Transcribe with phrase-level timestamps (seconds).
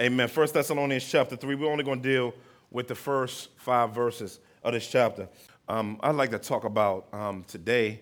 [0.00, 0.26] Amen.
[0.26, 1.54] First Thessalonians chapter 3.
[1.54, 2.34] We're only going to deal
[2.72, 5.28] with the first five verses of this chapter.
[5.68, 8.00] Um, I'd like to talk about um, today,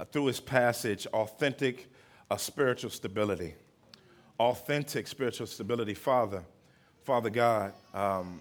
[0.00, 1.92] uh, through this passage, authentic
[2.30, 3.56] uh, spiritual stability.
[4.40, 5.92] Authentic spiritual stability.
[5.92, 6.42] Father,
[7.04, 8.40] Father God, um,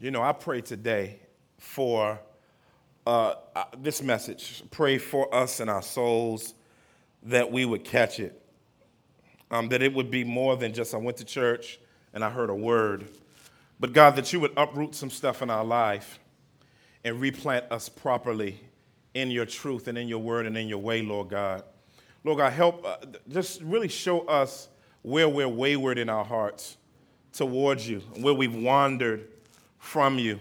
[0.00, 1.20] you know, I pray today
[1.56, 2.18] for
[3.06, 4.64] uh, uh this message.
[4.72, 6.54] Pray for us and our souls
[7.22, 8.42] that we would catch it
[9.50, 11.78] um, that it would be more than just I went to church
[12.12, 13.06] and I heard a word,
[13.78, 16.18] but God, that you would uproot some stuff in our life
[17.04, 18.58] and replant us properly
[19.14, 21.62] in your truth and in your word and in your way, Lord God.
[22.24, 22.96] Lord God, help, uh,
[23.28, 24.68] just really show us
[25.02, 26.76] where we're wayward in our hearts
[27.32, 29.28] towards you, where we've wandered
[29.78, 30.40] from you,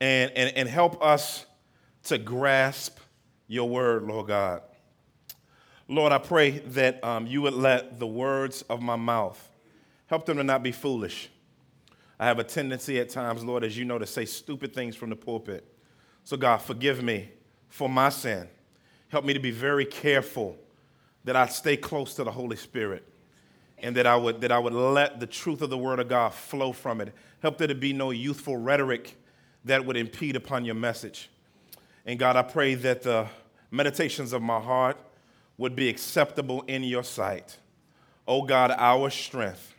[0.00, 1.46] and, and, and help us
[2.04, 2.98] to grasp
[3.46, 4.62] your word, Lord God.
[5.88, 9.50] Lord, I pray that um, you would let the words of my mouth
[10.06, 11.28] help them to not be foolish.
[12.18, 15.10] I have a tendency at times, Lord, as you know, to say stupid things from
[15.10, 15.64] the pulpit.
[16.24, 17.30] So, God, forgive me
[17.68, 18.48] for my sin.
[19.08, 20.56] Help me to be very careful
[21.24, 23.06] that I stay close to the Holy Spirit
[23.78, 26.32] and that I would, that I would let the truth of the Word of God
[26.34, 27.12] flow from it.
[27.42, 29.16] Help there to be no youthful rhetoric
[29.64, 31.30] that would impede upon your message.
[32.06, 33.26] And God, I pray that the
[33.70, 34.96] meditations of my heart
[35.58, 37.56] would be acceptable in your sight.
[38.28, 39.74] O God, our strength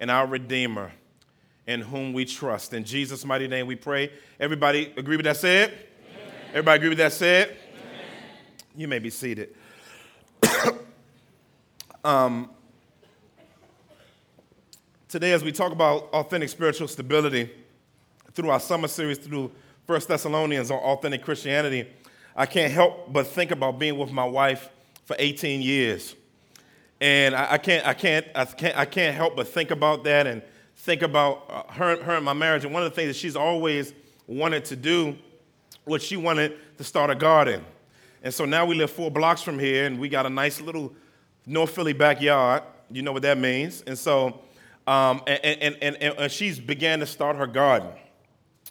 [0.00, 0.92] and our Redeemer,
[1.66, 2.72] in whom we trust.
[2.72, 4.10] In Jesus' mighty name we pray.
[4.40, 5.70] Everybody agree with that said?
[5.70, 6.32] Amen.
[6.50, 7.48] Everybody agree with that said?
[7.48, 8.04] Amen.
[8.76, 9.54] You may be seated.
[12.04, 12.50] um,
[15.08, 17.50] today, as we talk about authentic spiritual stability
[18.32, 19.50] through our summer series through
[19.86, 21.88] First Thessalonians on authentic Christianity,
[22.36, 24.68] I can't help but think about being with my wife
[25.08, 26.14] for 18 years.
[27.00, 30.26] And I, I, can't, I, can't, I, can't, I can't help but think about that
[30.26, 30.42] and
[30.76, 32.66] think about uh, her, her and my marriage.
[32.66, 33.94] And one of the things that she's always
[34.26, 35.16] wanted to do
[35.86, 37.64] was she wanted to start a garden.
[38.22, 40.92] And so now we live four blocks from here, and we got a nice little
[41.46, 42.62] North Philly backyard.
[42.90, 43.82] You know what that means.
[43.86, 44.42] And so,
[44.86, 47.92] um, and, and, and, and, she's began to start her garden.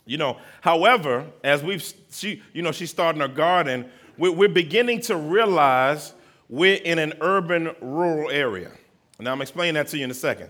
[0.06, 3.90] You know, however, as we've, she, you know, she's starting her garden,
[4.20, 6.14] we're, we're beginning to realize
[6.50, 8.72] we're in an urban rural area.
[9.20, 10.50] Now, I'm explaining that to you in a second.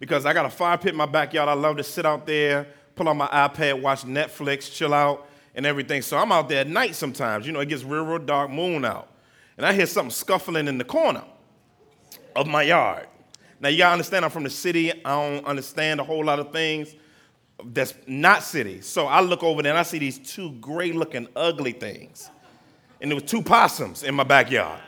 [0.00, 1.48] Because I got a fire pit in my backyard.
[1.48, 5.66] I love to sit out there, pull out my iPad, watch Netflix, chill out, and
[5.66, 6.02] everything.
[6.02, 7.46] So I'm out there at night sometimes.
[7.46, 9.12] You know, it gets real, real dark, moon out.
[9.56, 11.24] And I hear something scuffling in the corner
[12.36, 13.08] of my yard.
[13.60, 14.92] Now, you gotta understand, I'm from the city.
[15.04, 16.94] I don't understand a whole lot of things
[17.64, 18.80] that's not city.
[18.82, 22.30] So I look over there and I see these two gray looking, ugly things.
[23.00, 24.80] And there was two possums in my backyard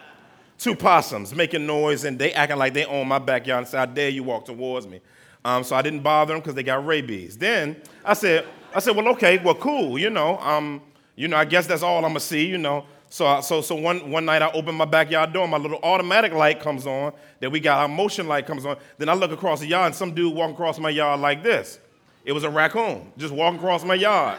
[0.61, 3.87] two possums making noise and they acting like they own my backyard and say, I
[3.87, 5.01] dare you walk towards me.
[5.43, 7.39] Um, so I didn't bother them because they got rabies.
[7.39, 10.83] Then I said, I said, well, okay, well, cool, you know, um,
[11.17, 12.85] you know, I guess that's all I'm gonna see, you know.
[13.09, 16.61] So, so, so one, one night I open my backyard door, my little automatic light
[16.61, 18.77] comes on, then we got our motion light comes on.
[18.99, 21.81] Then I look across the yard and some dude walking across my yard like this.
[22.25, 24.39] It was a raccoon just walking across my yard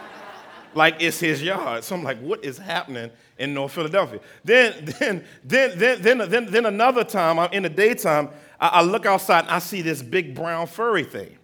[0.75, 1.83] like it's his yard.
[1.83, 3.11] So I'm like, what is happening
[3.41, 4.19] in North Philadelphia?
[4.43, 8.29] Then, then, then, then, then, then, then another time, uh, in the daytime,
[8.59, 11.37] I, I look outside and I see this big brown furry thing.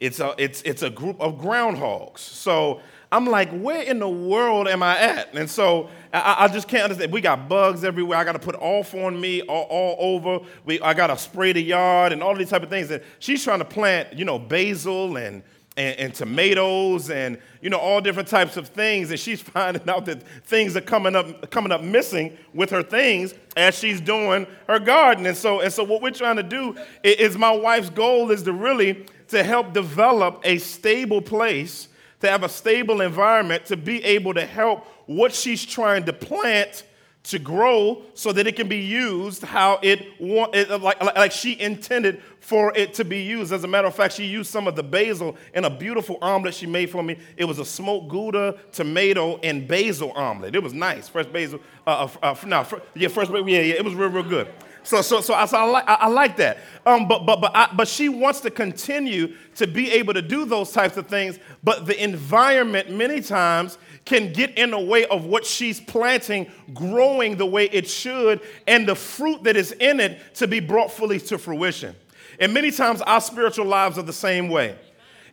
[0.00, 2.18] It's a, it's, it's a group of groundhogs.
[2.18, 5.34] So I'm like, where in the world am I at?
[5.34, 7.12] And so I, I just can't understand.
[7.12, 8.18] We got bugs everywhere.
[8.18, 10.44] I got to put off on me all, all over.
[10.64, 12.90] We, I got to spray the yard and all these type of things.
[12.90, 15.42] And she's trying to plant, you know, basil and
[15.78, 19.10] and, and, tomatoes and you know all different types of things.
[19.10, 23.32] And she's finding out that things are coming up coming up missing with her things
[23.56, 27.38] as she's doing her garden and so and so what we're trying to do is
[27.38, 31.88] my wife's goal is to really to help develop a stable place
[32.20, 36.84] to have a stable environment to be able to help what she's trying to plant
[37.28, 41.60] to grow so that it can be used how it, want, it like, like she
[41.60, 43.52] intended for it to be used.
[43.52, 46.54] As a matter of fact, she used some of the basil in a beautiful omelet
[46.54, 47.18] she made for me.
[47.36, 50.56] It was a smoked Gouda, tomato, and basil omelet.
[50.56, 51.60] It was nice, fresh basil.
[51.86, 53.46] Uh, uh, uh no, fr- yeah, fresh basil.
[53.46, 54.48] Yeah, yeah, it was real, real good.
[54.82, 56.58] So, so, so, I, so I, like, I, I like that.
[56.86, 60.46] Um, but, but, but, I, but she wants to continue to be able to do
[60.46, 61.38] those types of things.
[61.62, 63.76] But the environment, many times,
[64.08, 68.88] can get in the way of what she's planting growing the way it should and
[68.88, 71.94] the fruit that is in it to be brought fully to fruition.
[72.40, 74.76] And many times our spiritual lives are the same way.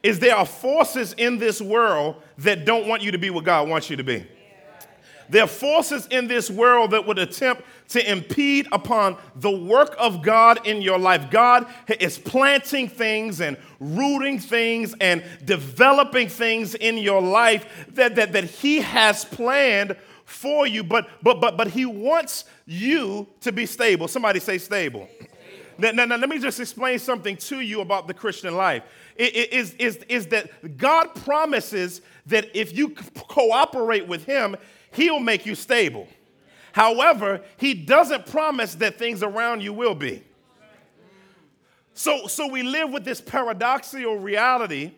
[0.03, 3.69] Is there are forces in this world that don't want you to be what God
[3.69, 4.27] wants you to be.
[5.29, 10.21] There are forces in this world that would attempt to impede upon the work of
[10.21, 11.29] God in your life.
[11.29, 11.67] God
[11.99, 18.45] is planting things and rooting things and developing things in your life that, that, that
[18.45, 19.95] He has planned
[20.25, 24.07] for you, but, but, but, but He wants you to be stable.
[24.07, 25.07] Somebody say stable.
[25.77, 28.83] Now, now, now, let me just explain something to you about the Christian life.
[29.15, 34.55] It, it is, is, is that God promises that if you cooperate with Him,
[34.95, 36.07] He'll make you stable.
[36.71, 40.23] However, He doesn't promise that things around you will be.
[41.93, 44.91] So, so we live with this paradoxical reality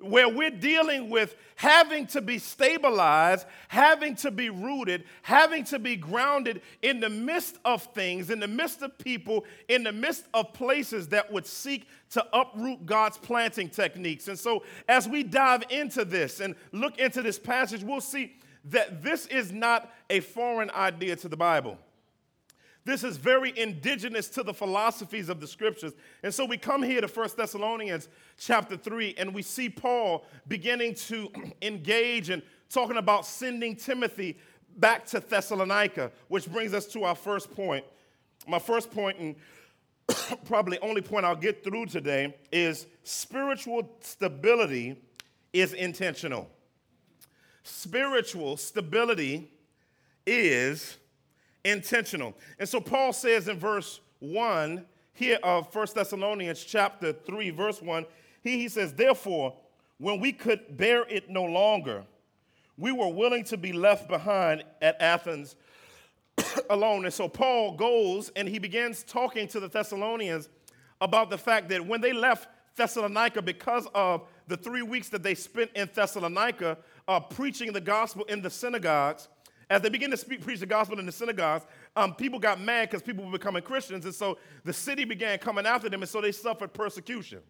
[0.00, 5.96] where we're dealing with having to be stabilized, having to be rooted, having to be
[5.96, 10.52] grounded in the midst of things, in the midst of people, in the midst of
[10.52, 14.28] places that would seek to uproot God's planting techniques.
[14.28, 18.36] And so, as we dive into this and look into this passage, we'll see
[18.70, 21.78] that this is not a foreign idea to the Bible.
[22.84, 25.92] This is very indigenous to the philosophies of the scriptures.
[26.22, 30.94] And so we come here to 1 Thessalonians chapter 3, and we see Paul beginning
[30.94, 31.30] to
[31.62, 34.38] engage and talking about sending Timothy
[34.78, 37.84] back to Thessalonica, which brings us to our first point.
[38.46, 39.36] My first point, and
[40.46, 44.96] probably only point I'll get through today, is spiritual stability
[45.52, 46.48] is intentional.
[47.68, 49.50] Spiritual stability
[50.26, 50.96] is
[51.64, 52.34] intentional.
[52.58, 58.06] And so Paul says in verse 1 here of 1 Thessalonians chapter 3, verse 1,
[58.42, 59.54] he, he says, Therefore,
[59.98, 62.04] when we could bear it no longer,
[62.78, 65.54] we were willing to be left behind at Athens
[66.70, 67.04] alone.
[67.04, 70.48] And so Paul goes and he begins talking to the Thessalonians
[71.00, 75.34] about the fact that when they left Thessalonica, because of the three weeks that they
[75.34, 79.28] spent in Thessalonica uh, preaching the gospel in the synagogues,
[79.70, 81.66] as they began to speak, preach the gospel in the synagogues,
[81.96, 85.66] um, people got mad because people were becoming Christians, and so the city began coming
[85.66, 87.40] after them, and so they suffered persecution.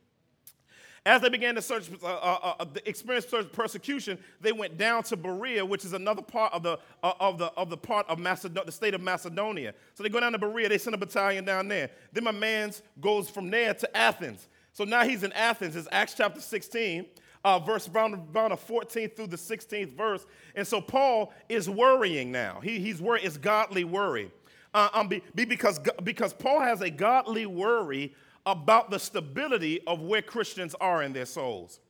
[1.06, 5.64] As they began to search, uh, uh, uh, experience persecution, they went down to Berea,
[5.64, 8.72] which is another part of the, uh, of the, of the part of Macedonia, the
[8.72, 9.74] state of Macedonia.
[9.94, 11.90] So they go down to Berea, they send a battalion down there.
[12.12, 14.48] Then my man goes from there to Athens.
[14.72, 15.76] So now he's in Athens.
[15.76, 17.06] It's Acts chapter 16
[17.44, 20.26] uh, verse around, around the 14th through the 16th verse.
[20.54, 22.60] And so Paul is worrying now.
[22.62, 23.24] He, he's worried.
[23.24, 24.30] It's godly worry.
[24.74, 28.14] Uh, um, be, be because, because Paul has a godly worry
[28.46, 31.80] about the stability of where Christians are in their souls.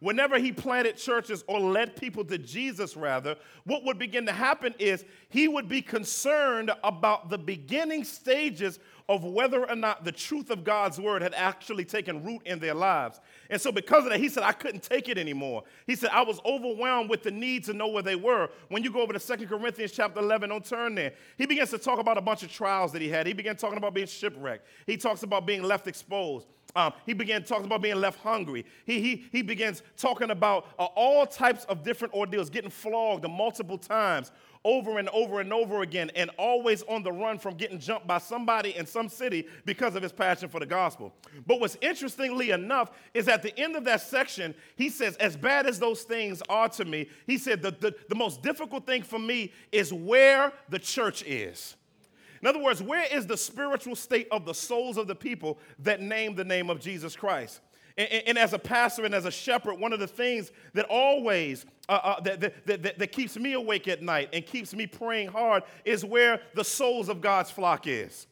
[0.00, 3.34] Whenever he planted churches or led people to Jesus, rather,
[3.64, 8.78] what would begin to happen is he would be concerned about the beginning stages
[9.08, 12.74] of whether or not the truth of God's word had actually taken root in their
[12.74, 13.18] lives.
[13.50, 15.64] And so, because of that, he said, I couldn't take it anymore.
[15.86, 18.50] He said, I was overwhelmed with the need to know where they were.
[18.68, 21.14] When you go over to 2 Corinthians chapter 11, don't turn there.
[21.38, 23.26] He begins to talk about a bunch of trials that he had.
[23.26, 26.46] He began talking about being shipwrecked, he talks about being left exposed.
[26.76, 28.64] Um, he began talking about being left hungry.
[28.84, 33.78] He, he, he begins talking about uh, all types of different ordeals, getting flogged multiple
[33.78, 34.30] times,
[34.64, 38.18] over and over and over again and always on the run from getting jumped by
[38.18, 41.14] somebody in some city because of his passion for the gospel.
[41.46, 45.66] But what's interestingly enough is at the end of that section, he says, As bad
[45.66, 49.18] as those things are to me, he said, The, the, the most difficult thing for
[49.18, 51.76] me is where the church is.
[52.40, 56.00] In other words, where is the spiritual state of the souls of the people that
[56.00, 57.60] name the name of Jesus Christ?
[57.96, 61.66] And, and, as a pastor and as a shepherd, one of the things that always
[61.88, 65.28] uh, uh, that, that, that, that keeps me awake at night and keeps me praying
[65.28, 68.28] hard is where the souls of God's flock is.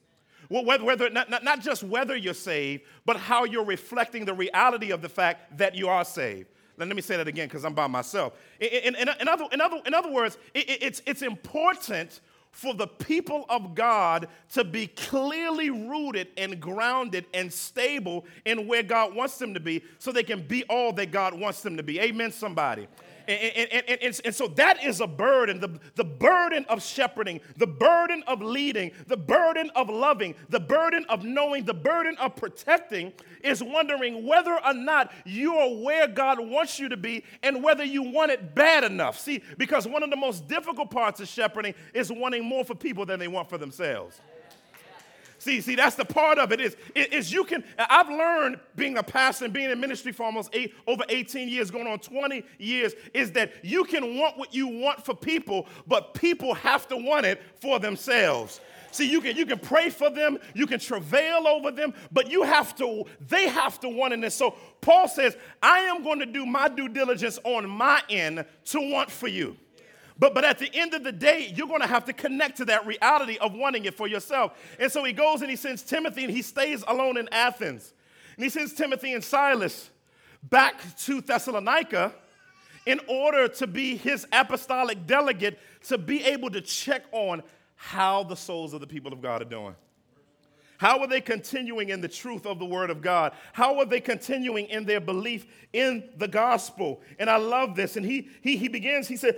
[0.49, 4.35] Well, whether, whether not, not, not just whether you're saved, but how you're reflecting the
[4.35, 6.49] reality of the fact that you are saved.
[6.79, 8.35] Let me say that again because I'm by myself.
[8.61, 12.21] In, in, in, other, in, other, in other words, it, it's, it's important
[12.57, 18.83] for the people of God to be clearly rooted and grounded and stable in where
[18.83, 21.83] God wants them to be so they can be all that God wants them to
[21.83, 22.01] be.
[22.01, 22.89] Amen, somebody.
[23.29, 27.67] And, and, and, and, so that is a burden the, the burden of shepherding, the
[27.67, 33.13] burden of leading, the burden of loving, the burden of knowing, the burden of protecting
[33.43, 37.85] is wondering whether or not you are where God wants you to be and whether
[37.85, 39.19] you want it bad enough.
[39.19, 43.07] See, because one of the most difficult parts of shepherding is wanting more for people
[43.07, 44.21] than they want for themselves.
[45.47, 49.03] See, see, that's the part of it is, is you can, I've learned being a
[49.05, 52.95] pastor and being in ministry for almost eight, over 18 years, going on 20 years,
[53.15, 57.27] is that you can want what you want for people, but people have to want
[57.27, 58.61] it for themselves.
[58.91, 62.43] See, you can, you can pray for them, you can travail over them, but you
[62.43, 64.33] have to, they have to want it.
[64.33, 68.81] so Paul says, I am going to do my due diligence on my end to
[68.81, 69.57] want for you.
[70.19, 72.65] But, but at the end of the day, you're going to have to connect to
[72.67, 74.53] that reality of wanting it for yourself.
[74.81, 77.93] And so he goes and he sends Timothy and he stays alone in Athens.
[78.37, 79.91] And he sends Timothy and Silas
[80.43, 82.15] back to Thessalonica
[82.87, 85.59] in order to be his apostolic delegate
[85.89, 87.43] to be able to check on
[87.75, 89.75] how the souls of the people of God are doing.
[90.79, 93.33] How are they continuing in the truth of the Word of God?
[93.53, 97.01] How are they continuing in their belief in the gospel?
[97.19, 97.97] And I love this.
[97.97, 99.37] And he, he, he begins, he said,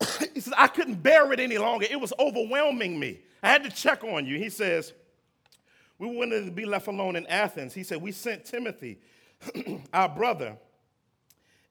[0.34, 1.86] he says, I couldn't bear it any longer.
[1.90, 3.20] It was overwhelming me.
[3.42, 4.38] I had to check on you.
[4.38, 4.92] He says,
[5.98, 7.72] we wanted to be left alone in Athens.
[7.74, 8.98] He said, We sent Timothy,
[9.92, 10.56] our brother,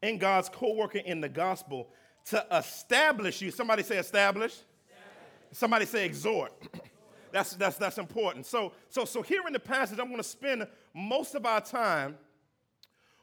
[0.02, 1.90] and God's co worker in the gospel
[2.26, 3.52] to establish you.
[3.52, 4.54] Somebody say establish.
[4.54, 4.66] establish.
[5.52, 6.54] Somebody say exhort.
[7.32, 8.46] that's, that's, that's important.
[8.46, 12.18] So, so, so here in the passage, I'm going to spend most of our time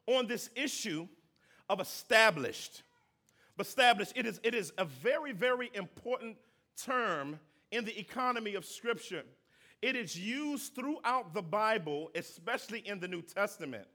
[0.07, 1.09] on this issue
[1.69, 2.83] of established.
[3.61, 6.37] Established, it is, it is a very, very important
[6.83, 7.38] term
[7.71, 9.23] in the economy of Scripture.
[9.83, 13.87] It is used throughout the Bible, especially in the New Testament,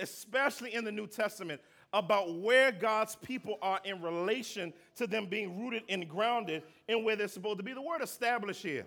[0.00, 1.60] especially in the New Testament,
[1.92, 7.14] about where God's people are in relation to them being rooted and grounded in where
[7.14, 7.72] they're supposed to be.
[7.72, 8.86] The word established here,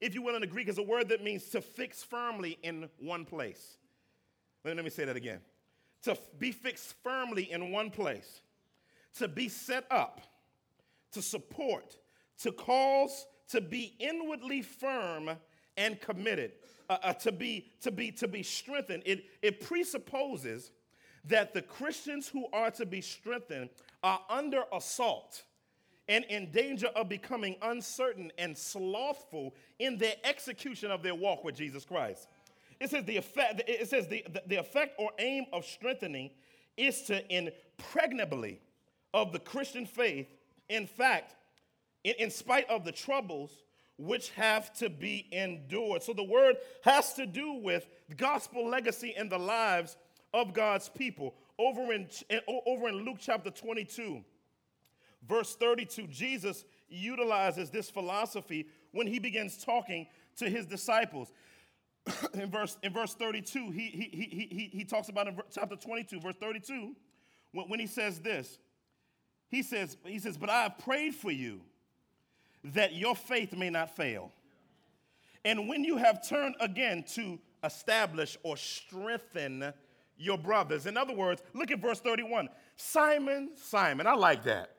[0.00, 2.88] if you will, in the Greek, is a word that means to fix firmly in
[3.00, 3.76] one place.
[4.64, 5.40] Let me say that again.
[6.04, 8.40] To be fixed firmly in one place,
[9.18, 10.20] to be set up,
[11.12, 11.96] to support,
[12.38, 15.30] to cause to be inwardly firm
[15.76, 16.52] and committed,
[16.88, 19.02] uh, uh, to, be, to, be, to be strengthened.
[19.06, 20.72] It, it presupposes
[21.26, 23.70] that the Christians who are to be strengthened
[24.02, 25.44] are under assault
[26.08, 31.54] and in danger of becoming uncertain and slothful in their execution of their walk with
[31.54, 32.28] Jesus Christ.
[32.78, 36.30] It says the effect, it says the, the, the effect or aim of strengthening
[36.76, 38.60] is to impregnably
[39.14, 40.26] of the Christian faith,
[40.68, 41.36] in fact,
[42.02, 43.62] in, in spite of the troubles
[43.96, 46.02] which have to be endured.
[46.02, 49.96] So the word has to do with gospel legacy in the lives
[50.34, 51.34] of God's people.
[51.58, 52.08] Over in,
[52.66, 54.22] over in Luke chapter 22,
[55.28, 61.32] verse 32, Jesus utilizes this philosophy when he begins talking to his disciples.
[62.34, 66.20] in, verse, in verse 32, he, he, he, he, he talks about in chapter 22,
[66.20, 66.96] verse 32,
[67.52, 68.58] when, when he says this.
[69.48, 71.60] He says, he says, But I have prayed for you
[72.64, 74.32] that your faith may not fail.
[75.44, 79.72] And when you have turned again to establish or strengthen
[80.16, 80.86] your brothers.
[80.86, 82.48] In other words, look at verse 31.
[82.76, 84.70] Simon, Simon, I like that.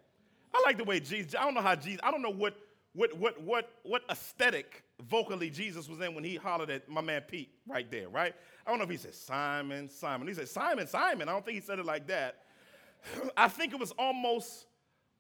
[0.54, 2.56] I like the way Jesus, I don't know how Jesus, I don't know what
[2.94, 7.22] what what what what aesthetic vocally Jesus was in when he hollered at my man
[7.28, 8.34] Pete right there, right?
[8.66, 10.28] I don't know if he said Simon, Simon.
[10.30, 11.28] He said Simon, Simon.
[11.28, 12.38] I don't think he said it like that.
[13.38, 14.66] I think it was almost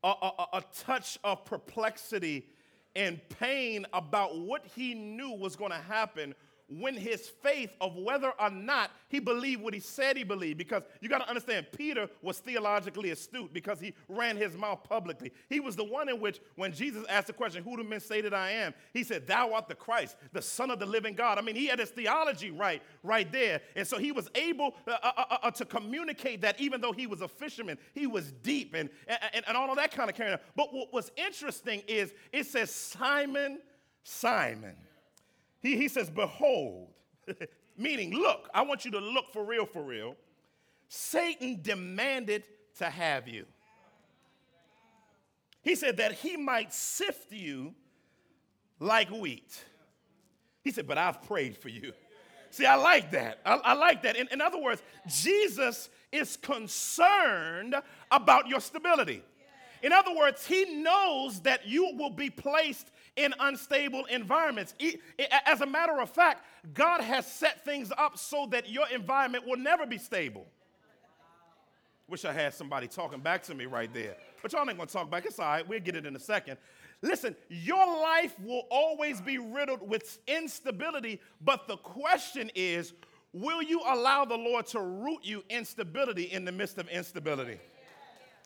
[0.04, 2.48] a, a, a touch of perplexity
[2.96, 6.34] and pain about what he knew was going to happen
[6.68, 10.58] when his faith of whether or not he believed what he said he believed.
[10.58, 15.32] Because you got to understand, Peter was theologically astute because he ran his mouth publicly.
[15.50, 18.22] He was the one in which, when Jesus asked the question, Who do men say
[18.22, 18.74] that I am?
[18.94, 21.38] He said, Thou art the Christ, the Son of the living God.
[21.38, 23.62] I mean, he had his theology right, right there.
[23.76, 27.06] And so he was able uh, uh, uh, uh to communicate that even though he
[27.06, 30.40] was a fisherman, he was deep and, and, and all of that kind of carrying.
[30.56, 33.60] But what was interesting is it says, Simon,
[34.04, 34.76] Simon.
[35.66, 36.90] He, he says, Behold,
[37.78, 40.16] meaning, look, I want you to look for real, for real.
[40.88, 42.44] Satan demanded
[42.78, 43.46] to have you.
[45.64, 47.74] He said that he might sift you
[48.80, 49.64] like wheat.
[50.64, 51.94] He said, But I've prayed for you.
[52.52, 53.40] See, I like that.
[53.44, 54.16] I, I like that.
[54.16, 57.76] In, in other words, Jesus is concerned
[58.12, 59.24] about your stability.
[59.82, 64.74] In other words, he knows that you will be placed in unstable environments.
[65.46, 69.58] As a matter of fact, God has set things up so that your environment will
[69.58, 70.46] never be stable.
[72.08, 74.16] Wish I had somebody talking back to me right there.
[74.42, 75.26] But y'all ain't gonna talk back.
[75.26, 76.58] It's all right, we'll get it in a second.
[77.02, 82.94] Listen, your life will always be riddled with instability, but the question is
[83.34, 87.60] will you allow the Lord to root you in stability in the midst of instability?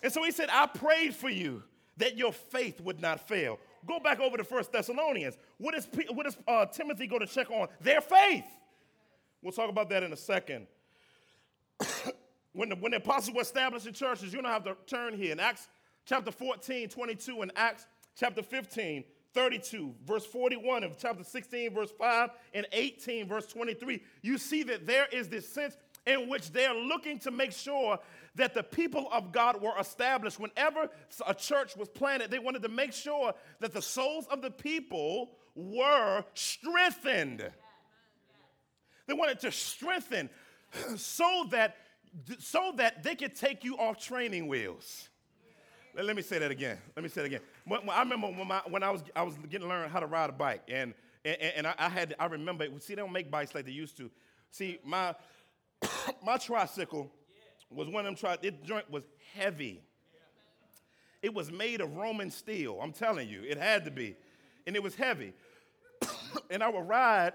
[0.02, 1.64] And so he said, I prayed for you
[1.98, 3.60] that your faith would not fail.
[3.88, 5.38] Go back over to First Thessalonians.
[5.57, 7.67] What does, uh, Timothy go to check on?
[7.81, 8.45] Their faith.
[9.41, 10.67] We'll talk about that in a second.
[12.53, 15.31] when, the, when the apostles were establishing churches, you don't have to turn here.
[15.31, 15.67] In Acts
[16.05, 17.86] chapter 14, 22, and Acts
[18.17, 24.38] chapter 15, 32, verse 41, and chapter 16, verse 5, and 18, verse 23, you
[24.38, 25.77] see that there is this sense
[26.10, 28.00] in which they're looking to make sure
[28.36, 30.39] that the people of God were established.
[30.39, 30.89] Whenever
[31.25, 35.32] a church was planted, they wanted to make sure that the souls of the people
[35.56, 37.48] were strengthened.
[39.08, 40.30] They wanted to strengthen
[40.96, 41.78] so that,
[42.39, 45.10] so that they could take you off training wheels.
[45.96, 46.78] Let me say that again.
[46.96, 47.42] Let me say it again.
[47.89, 50.30] I remember when, my, when I was I was getting to learn how to ride
[50.30, 50.94] a bike, and
[51.25, 52.68] and, and I, I, had I remember.
[52.80, 54.10] See, they don't make bikes like they used to.
[54.51, 55.16] See, my
[56.25, 57.12] my tricycle
[57.69, 58.15] was one of them.
[58.15, 59.81] Tri- it joint was heavy.
[61.21, 62.79] It was made of Roman steel.
[62.81, 64.15] I'm telling you, it had to be,
[64.65, 65.33] and it was heavy.
[66.50, 67.33] and I would ride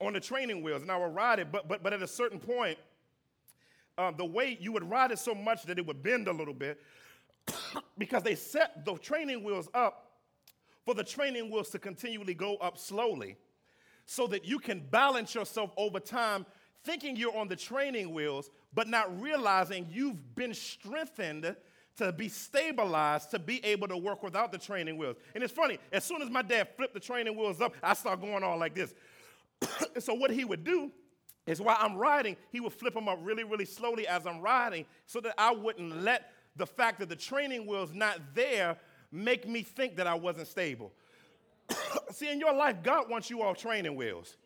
[0.00, 2.38] on the training wheels, and I would ride it, but but but at a certain
[2.38, 2.78] point,
[3.98, 6.54] um, the weight you would ride it so much that it would bend a little
[6.54, 6.80] bit
[7.98, 10.12] because they set the training wheels up
[10.84, 13.36] for the training wheels to continually go up slowly
[14.06, 16.46] so that you can balance yourself over time
[16.86, 21.56] thinking you're on the training wheels but not realizing you've been strengthened
[21.96, 25.78] to be stabilized to be able to work without the training wheels and it's funny
[25.92, 28.74] as soon as my dad flipped the training wheels up i start going on like
[28.74, 28.94] this
[29.98, 30.90] so what he would do
[31.46, 34.84] is while i'm riding he would flip them up really really slowly as i'm riding
[35.06, 38.76] so that i wouldn't let the fact that the training wheel's not there
[39.12, 40.92] make me think that I wasn't stable.
[42.10, 44.36] See, in your life, God wants you off training wheels.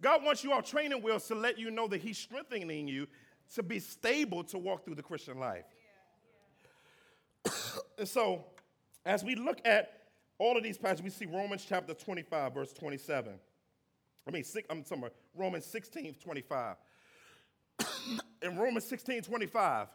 [0.00, 3.06] God wants you off training wheels to let you know that He's strengthening you
[3.54, 5.64] to be stable to walk through the Christian life.
[7.98, 8.44] and so,
[9.04, 10.02] as we look at
[10.38, 13.34] all of these passages, we see Romans chapter 25, verse 27.
[14.26, 16.76] I mean, six, I'm sorry, Romans 16, 25.
[18.42, 19.88] in Romans 16, 25,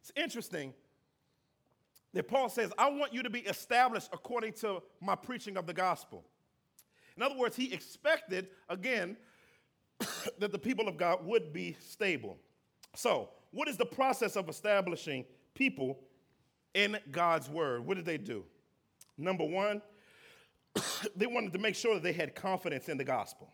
[0.00, 0.72] it's interesting
[2.14, 5.74] that Paul says, I want you to be established according to my preaching of the
[5.74, 6.24] gospel.
[7.20, 9.14] In other words, he expected, again,
[10.38, 12.38] that the people of God would be stable.
[12.96, 15.98] So, what is the process of establishing people
[16.72, 17.84] in God's word?
[17.84, 18.44] What did they do?
[19.18, 19.82] Number one,
[21.14, 23.52] they wanted to make sure that they had confidence in the gospel.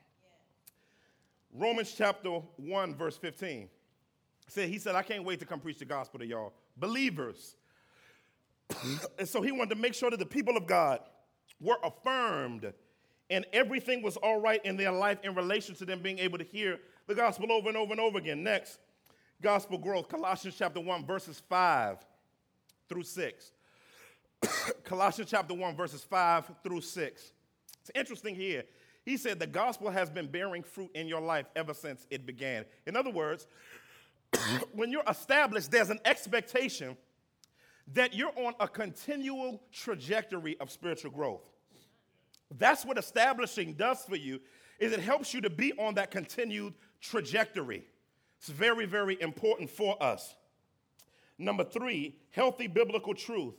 [1.52, 3.68] Romans chapter 1, verse 15
[4.46, 6.52] said, he said, I can't wait to come preach the gospel to y'all.
[6.76, 7.56] Believers.
[9.18, 11.00] and so he wanted to make sure that the people of God
[11.60, 12.72] were affirmed
[13.30, 16.44] and everything was all right in their life in relation to them being able to
[16.44, 18.42] hear the gospel over and over and over again.
[18.42, 18.78] Next,
[19.42, 21.98] gospel growth, Colossians chapter 1, verses 5
[22.88, 23.52] through 6.
[24.84, 27.32] Colossians chapter 1, verses 5 through 6.
[27.80, 28.64] It's interesting here.
[29.04, 32.64] He said the gospel has been bearing fruit in your life ever since it began.
[32.86, 33.46] In other words,
[34.72, 36.96] when you're established, there's an expectation
[37.92, 41.48] that you're on a continual trajectory of spiritual growth.
[42.54, 44.40] That's what establishing does for you
[44.78, 47.84] is it helps you to be on that continued trajectory.
[48.38, 50.34] It's very very important for us.
[51.38, 53.54] Number 3, healthy biblical truth.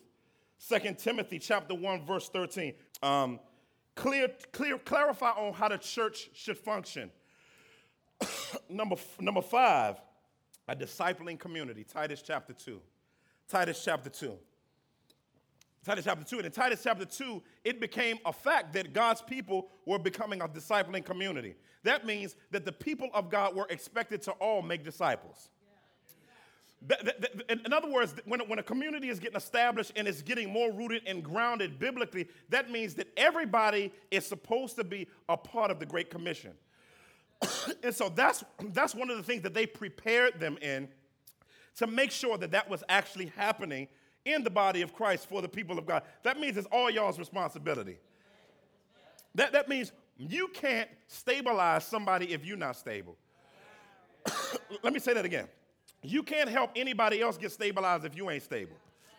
[0.68, 2.74] 2 Timothy chapter 1 verse 13.
[3.04, 3.40] Um,
[3.96, 7.12] clear, clear, clarify on how the church should function.
[8.70, 10.02] number, number 5,
[10.68, 12.82] a discipling community, Titus chapter 2.
[13.48, 14.38] Titus chapter 2.
[15.84, 16.38] Titus chapter 2.
[16.38, 20.48] And in Titus chapter 2, it became a fact that God's people were becoming a
[20.48, 21.56] discipling community.
[21.84, 25.50] That means that the people of God were expected to all make disciples.
[27.50, 31.24] In other words, when a community is getting established and it's getting more rooted and
[31.24, 36.12] grounded biblically, that means that everybody is supposed to be a part of the Great
[36.12, 36.52] Commission.
[37.84, 40.88] and so that's, that's one of the things that they prepared them in
[41.78, 43.88] to make sure that that was actually happening
[44.28, 46.04] in the body of Christ for the people of God.
[46.24, 47.98] That means it's all y'all's responsibility.
[49.36, 53.16] That, that means you can't stabilize somebody if you're not stable.
[54.84, 55.48] let me say that again.
[56.04, 58.76] You can't help anybody else get stabilized if you ain't stable.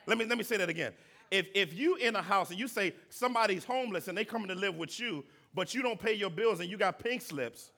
[0.07, 0.93] Let me, let me say that again.
[1.31, 4.55] If, if you in a house and you say somebody's homeless and they coming to
[4.55, 7.71] live with you, but you don't pay your bills and you got pink slips,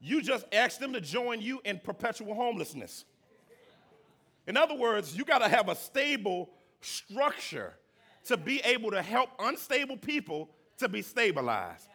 [0.00, 3.04] you just ask them to join you in perpetual homelessness.
[4.46, 7.74] In other words, you got to have a stable structure
[8.26, 11.88] to be able to help unstable people to be stabilized.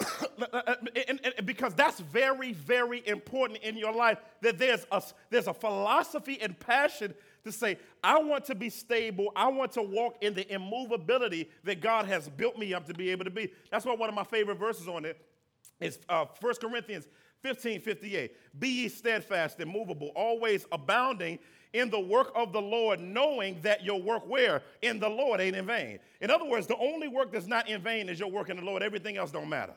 [1.08, 5.54] and, and, because that's very, very important in your life that there's a, there's a
[5.54, 7.12] philosophy and passion
[7.44, 9.32] to say, I want to be stable.
[9.34, 13.10] I want to walk in the immovability that God has built me up to be
[13.10, 13.50] able to be.
[13.70, 15.20] That's why one of my favorite verses on it
[15.80, 17.08] is uh, 1 Corinthians
[17.42, 18.32] 15 58.
[18.58, 21.38] Be ye steadfast, immovable, always abounding
[21.72, 24.62] in the work of the Lord, knowing that your work where?
[24.82, 25.98] In the Lord ain't in vain.
[26.20, 28.64] In other words, the only work that's not in vain is your work in the
[28.64, 28.82] Lord.
[28.82, 29.74] Everything else don't matter.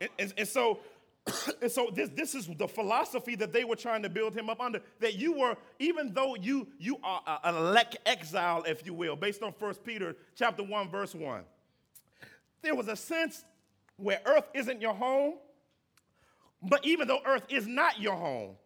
[0.00, 0.80] And, and, and so
[1.62, 4.60] and so this, this is the philosophy that they were trying to build him up
[4.60, 4.80] under.
[5.00, 9.42] That you were, even though you you are an elect exile, if you will, based
[9.42, 11.42] on 1 Peter chapter 1, verse 1.
[12.62, 13.44] There was a sense
[13.96, 15.34] where earth isn't your home,
[16.62, 18.56] but even though earth is not your home,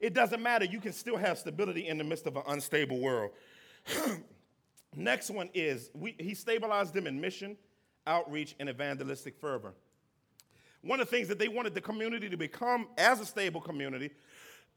[0.00, 0.64] it doesn't matter.
[0.64, 3.30] You can still have stability in the midst of an unstable world.
[4.96, 7.56] Next one is we, he stabilized them in mission,
[8.06, 9.74] outreach, and evangelistic fervor.
[10.82, 14.10] One of the things that they wanted the community to become as a stable community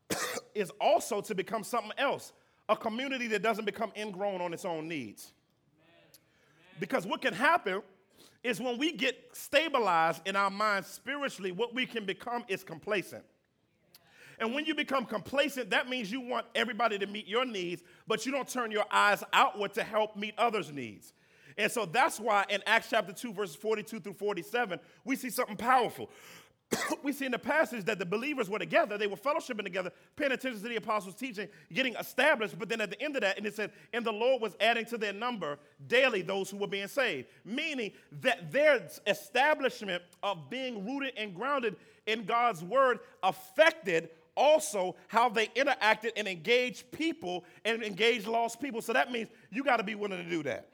[0.54, 2.34] is also to become something else
[2.70, 5.34] a community that doesn't become ingrown on its own needs.
[6.80, 7.82] Because what can happen
[8.44, 13.24] is when we get stabilized in our minds spiritually, what we can become is complacent.
[14.44, 18.26] And when you become complacent, that means you want everybody to meet your needs, but
[18.26, 21.14] you don't turn your eyes outward to help meet others' needs.
[21.58, 25.56] And so that's why in Acts chapter 2, verses 42 through 47, we see something
[25.56, 26.10] powerful.
[27.04, 30.34] we see in the passage that the believers were together, they were fellowshipping together, paying
[30.34, 32.60] attention to the apostles' teaching, getting established.
[32.60, 34.84] But then at the end of that, and it said, and the Lord was adding
[34.88, 40.86] to their number daily those who were being saved, meaning that their establishment of being
[40.86, 41.78] rooted and grounded
[42.08, 48.82] in God's word affected also how they interacted and engaged people and engaged lost people.
[48.82, 50.70] So that means you got to be willing to do that.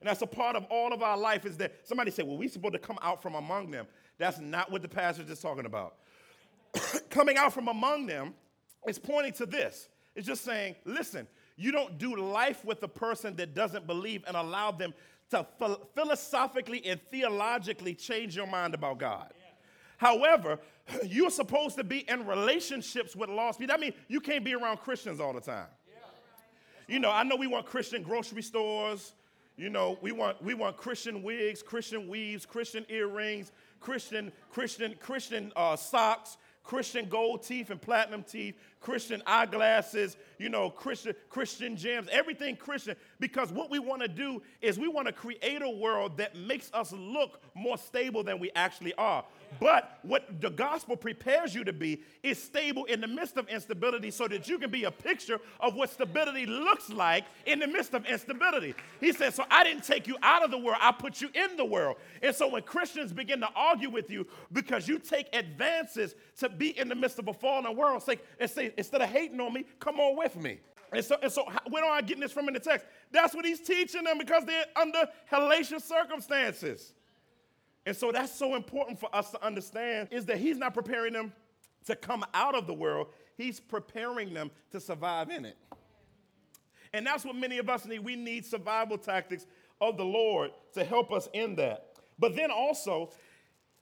[0.00, 2.48] And that's a part of all of our life is that somebody said, well, we're
[2.48, 3.86] supposed to come out from among them.
[4.18, 5.96] That's not what the passage is talking about.
[7.10, 8.34] Coming out from among them
[8.86, 9.88] is pointing to this.
[10.14, 14.36] It's just saying, listen, you don't do life with a person that doesn't believe and
[14.36, 14.94] allow them
[15.30, 15.46] to
[15.94, 19.32] philosophically and theologically change your mind about God.
[19.98, 20.58] However,
[21.06, 23.74] you're supposed to be in relationships with lost people.
[23.74, 25.66] That means you can't be around Christians all the time.
[26.88, 29.12] You know, I know we want Christian grocery stores.
[29.56, 35.52] You know, we want we want Christian wigs, Christian weaves, Christian earrings, Christian Christian Christian
[35.54, 42.08] uh, socks, Christian gold teeth and platinum teeth, Christian eyeglasses, you know, Christian Christian gems,
[42.10, 42.96] everything Christian.
[43.18, 46.70] Because what we want to do is we want to create a world that makes
[46.72, 49.24] us look more stable than we actually are.
[49.58, 54.10] But what the gospel prepares you to be is stable in the midst of instability
[54.10, 57.94] so that you can be a picture of what stability looks like in the midst
[57.94, 58.74] of instability.
[59.00, 61.56] He says, So I didn't take you out of the world, I put you in
[61.56, 61.96] the world.
[62.22, 66.78] And so when Christians begin to argue with you because you take advances to be
[66.78, 69.98] in the midst of a fallen world, say, say, instead of hating on me, come
[69.98, 70.60] on with me.
[70.92, 72.86] And so, and so where am I getting this from in the text?
[73.12, 76.94] That's what he's teaching them because they're under hellacious circumstances.
[77.86, 81.32] And so that's so important for us to understand is that he's not preparing them
[81.86, 85.56] to come out of the world, he's preparing them to survive in it.
[86.92, 88.00] And that's what many of us need.
[88.00, 89.46] We need survival tactics
[89.80, 91.96] of the Lord to help us in that.
[92.18, 93.10] But then also,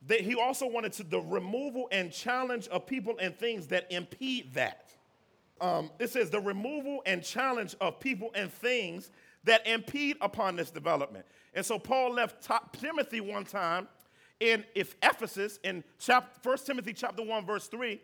[0.06, 4.54] that he also wanted to the removal and challenge of people and things that impede
[4.54, 4.90] that.
[5.60, 9.10] Um, it says the removal and challenge of people and things
[9.44, 11.26] that impede upon this development.
[11.54, 13.88] And so Paul left Timothy one time
[14.40, 18.00] in if Ephesus in chapter, 1 Timothy chapter 1, verse 3.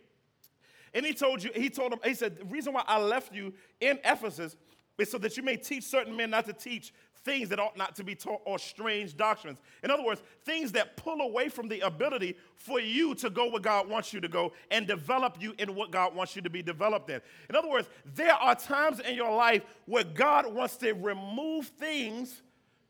[0.95, 3.53] And he told you, he told him, he said, the reason why I left you
[3.81, 4.57] in Ephesus
[4.99, 6.93] is so that you may teach certain men not to teach
[7.25, 9.59] things that ought not to be taught or strange doctrines.
[9.83, 13.61] In other words, things that pull away from the ability for you to go where
[13.61, 16.63] God wants you to go and develop you in what God wants you to be
[16.63, 17.21] developed in.
[17.49, 22.43] In other words, there are times in your life where God wants to remove things,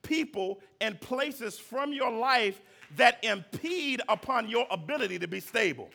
[0.05, 2.61] people, and places from your life
[2.97, 5.91] that impede upon your ability to be stable.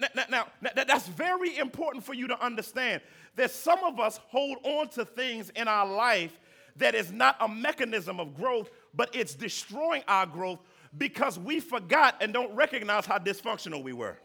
[0.00, 3.02] Now, now, now, that's very important for you to understand
[3.36, 6.38] that some of us hold on to things in our life
[6.76, 10.60] that is not a mechanism of growth, but it's destroying our growth
[10.98, 14.16] because we forgot and don't recognize how dysfunctional we were.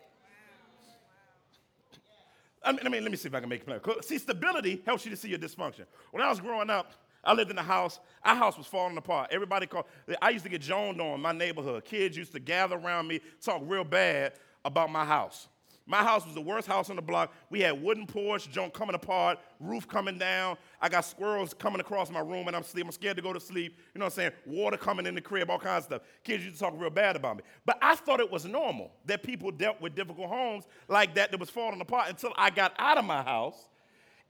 [2.63, 4.02] I mean, I mean, let me see if I can make it clear.
[4.02, 5.86] See, stability helps you to see your dysfunction.
[6.12, 6.91] When I was growing up,
[7.24, 8.00] I lived in a house.
[8.24, 9.30] Our house was falling apart.
[9.32, 9.86] Everybody called.
[10.22, 11.86] I used to get joned on my neighborhood.
[11.86, 15.48] Kids used to gather around me, talk real bad about my house.
[15.90, 17.34] My house was the worst house on the block.
[17.50, 20.58] We had wooden porch, junk coming apart, roof coming down.
[20.82, 22.64] I got squirrels coming across my room and I'm.
[22.76, 23.78] I'm scared to go to sleep.
[23.96, 24.32] You know what I'm saying?
[24.46, 26.02] Water coming in the crib, all kinds of stuff.
[26.26, 27.44] Kids used to talk real bad about me.
[27.66, 31.40] But I thought it was normal that people dealt with difficult homes like that that
[31.40, 33.70] was falling apart until I got out of my house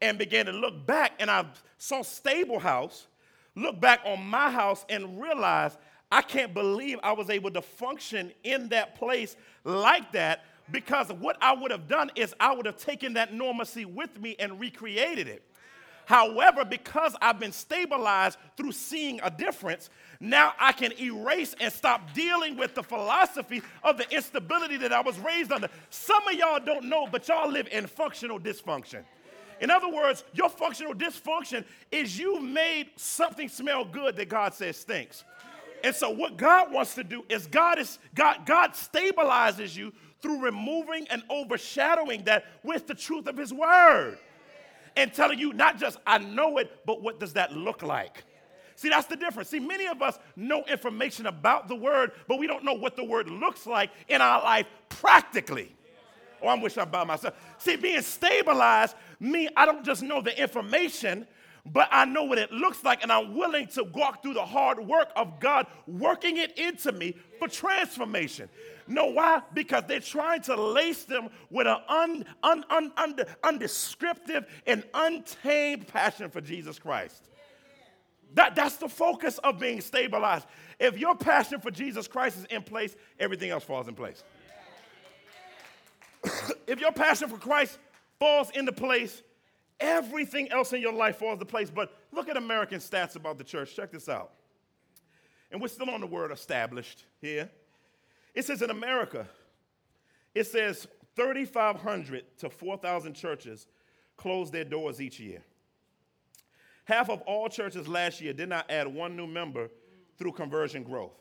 [0.01, 1.45] and began to look back and I
[1.77, 3.07] saw stable house,
[3.55, 5.77] look back on my house and realized
[6.12, 11.38] I can't believe I was able to function in that place like that because what
[11.41, 15.27] I would have done is I would have taken that normalcy with me and recreated
[15.27, 15.43] it.
[16.05, 19.89] However, because I've been stabilized through seeing a difference,
[20.21, 25.01] now I can erase and stop dealing with the philosophy of the instability that I
[25.01, 25.67] was raised under.
[25.89, 29.03] Some of y'all don't know, but y'all live in functional dysfunction.
[29.59, 34.77] In other words, your functional dysfunction is you made something smell good that God says
[34.77, 35.23] stinks.
[35.83, 40.41] And so what God wants to do is God is God God stabilizes you through
[40.41, 44.17] removing and overshadowing that with the truth of his word.
[44.95, 48.23] And telling you not just I know it, but what does that look like?
[48.75, 49.49] See, that's the difference.
[49.49, 53.03] See, many of us know information about the word, but we don't know what the
[53.03, 55.75] word looks like in our life practically.
[56.41, 57.36] Oh, I wish I'm by myself.
[57.58, 61.28] See, being stabilized means I don't just know the information,
[61.65, 64.80] but I know what it looks like, and I'm willing to walk through the hard
[64.80, 68.50] work of God working it into me for transformation.
[68.88, 69.41] Know why?
[69.54, 75.88] Because they're trying to lace them with an un, un, un, un, undescriptive and untamed
[75.88, 77.23] passion for Jesus Christ.
[78.34, 80.45] That, that's the focus of being stabilized.
[80.80, 84.23] If your passion for Jesus Christ is in place, everything else falls in place.
[86.67, 87.77] if your passion for Christ
[88.19, 89.21] falls into place,
[89.80, 91.69] everything else in your life falls into place.
[91.69, 93.75] But look at American stats about the church.
[93.75, 94.32] Check this out.
[95.51, 97.49] And we're still on the word established here.
[98.34, 99.27] It says in America,
[100.36, 103.67] it says 3,500 to 4,000 churches
[104.17, 105.43] close their doors each year.
[106.86, 109.69] Half of all churches last year did not add one new member
[110.17, 111.19] through conversion growth.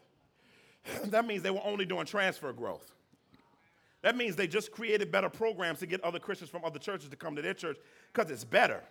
[1.07, 2.93] that means they were only doing transfer growth.
[4.03, 7.17] That means they just created better programs to get other Christians from other churches to
[7.17, 7.79] come to their church
[8.13, 8.83] because it's better.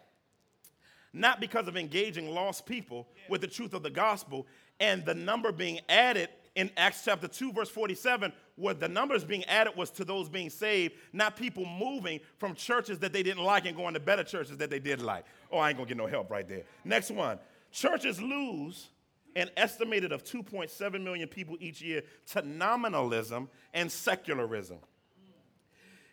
[1.14, 4.46] Not because of engaging lost people with the truth of the gospel
[4.80, 9.44] and the number being added in Acts chapter 2, verse 47, where the numbers being
[9.46, 13.66] added was to those being saved, not people moving from churches that they didn't like
[13.66, 15.26] and going to better churches that they did like.
[15.52, 16.64] Oh, I ain't gonna get no help right there.
[16.84, 17.40] Next one.
[17.72, 18.88] Churches lose
[19.36, 24.78] an estimated of 2.7 million people each year to nominalism and secularism.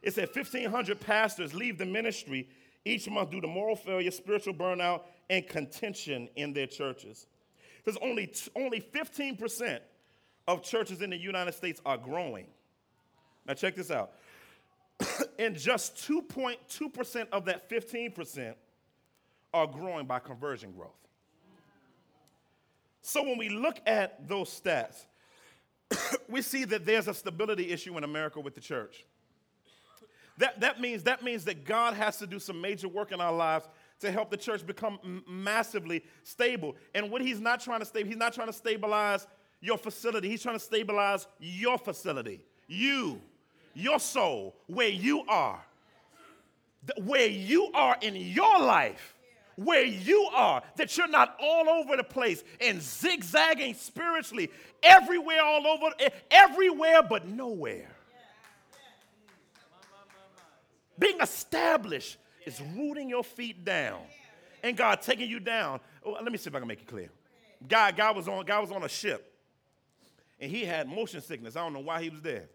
[0.02, 2.48] It said 1,500 pastors leave the ministry
[2.84, 7.26] each month due to moral failure, spiritual burnout, and contention in their churches.
[7.84, 9.78] There's only, only 15%
[10.48, 12.46] of churches in the United States are growing.
[13.46, 14.12] Now, check this out.
[15.38, 18.54] and just 2.2% of that 15%
[19.54, 20.90] are growing by conversion growth.
[23.02, 25.06] So, when we look at those stats,
[26.28, 29.04] we see that there's a stability issue in America with the church.
[30.42, 33.32] That, that, means, that means that God has to do some major work in our
[33.32, 33.68] lives
[34.00, 36.74] to help the church become massively stable.
[36.96, 39.28] And what he's not trying to stabilize, he's not trying to stabilize
[39.60, 40.28] your facility.
[40.28, 43.20] He's trying to stabilize your facility, you,
[43.72, 45.64] your soul, where you are.
[47.04, 49.14] Where you are in your life,
[49.54, 54.50] where you are, that you're not all over the place and zigzagging spiritually
[54.82, 55.94] everywhere, all over,
[56.32, 57.91] everywhere but nowhere.
[60.98, 64.00] Being established is rooting your feet down
[64.62, 65.80] and God taking you down.
[66.04, 67.10] Let me see if I can make it clear.
[67.68, 69.32] God, God was on, God was on a ship
[70.40, 71.56] and he had motion sickness.
[71.56, 72.48] I don't know why he was there.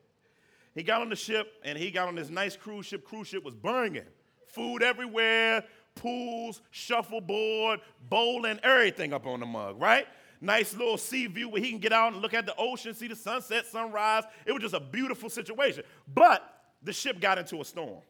[0.76, 3.04] He got on the ship and he got on this nice cruise ship.
[3.04, 4.04] Cruise ship was burning.
[4.48, 5.64] Food everywhere,
[5.96, 10.06] pools, shuffleboard, bowling, everything up on the mug, right?
[10.40, 13.08] Nice little sea view where he can get out and look at the ocean, see
[13.08, 14.24] the sunset, sunrise.
[14.46, 15.84] It was just a beautiful situation.
[16.14, 16.44] But
[16.84, 18.02] the ship got into a storm.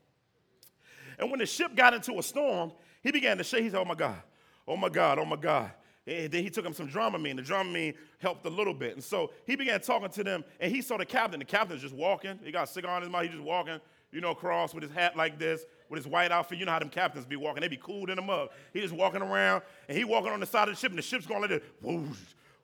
[1.17, 3.63] And when the ship got into a storm, he began to shake.
[3.63, 4.21] He said, Oh my God,
[4.67, 5.71] oh my God, oh my God.
[6.05, 7.35] And then he took him some Dramamine.
[7.35, 8.93] The Dramamine helped a little bit.
[8.93, 11.39] And so he began talking to them, and he saw the captain.
[11.39, 12.39] The captain's just walking.
[12.43, 13.23] He got a cigar in his mouth.
[13.23, 13.79] He's just walking,
[14.13, 16.59] you know, across with his hat like this, with his white outfit.
[16.59, 17.59] You know how them captains be walking.
[17.59, 18.49] They be cooled in the mug.
[18.71, 21.03] He just walking around, and he walking on the side of the ship, and the
[21.03, 21.63] ship's going like this.
[21.81, 22.17] Whoosh,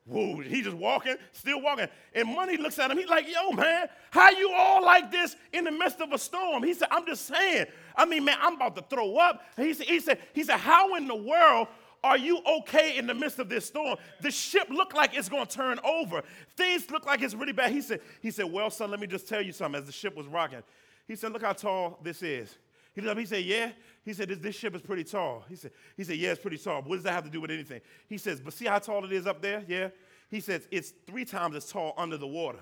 [0.06, 0.46] whoosh.
[0.46, 1.88] He just walking, still walking.
[2.14, 2.98] And Money looks at him.
[2.98, 6.62] He's like, yo, man, how you all like this in the midst of a storm?
[6.62, 7.66] He said, I'm just saying.
[7.96, 9.42] I mean, man, I'm about to throw up.
[9.56, 11.68] He said, he said, he said how in the world
[12.02, 13.96] are you okay in the midst of this storm?
[14.20, 16.22] The ship looked like it's going to turn over.
[16.54, 17.72] Things look like it's really bad.
[17.72, 20.14] He said, he said, well, son, let me just tell you something as the ship
[20.14, 20.62] was rocking.
[21.08, 22.58] He said, look how tall this is.
[22.94, 23.72] He looked up, he said, yeah.
[24.04, 25.44] He said, this, this ship is pretty tall.
[25.48, 26.82] He said, he said, yeah, it's pretty tall.
[26.82, 27.80] What does that have to do with anything?
[28.08, 29.64] He says, but see how tall it is up there?
[29.66, 29.88] Yeah.
[30.30, 32.58] He says, it's three times as tall under the water.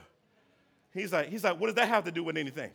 [0.94, 2.70] He's like, he's like, what does that have to do with anything?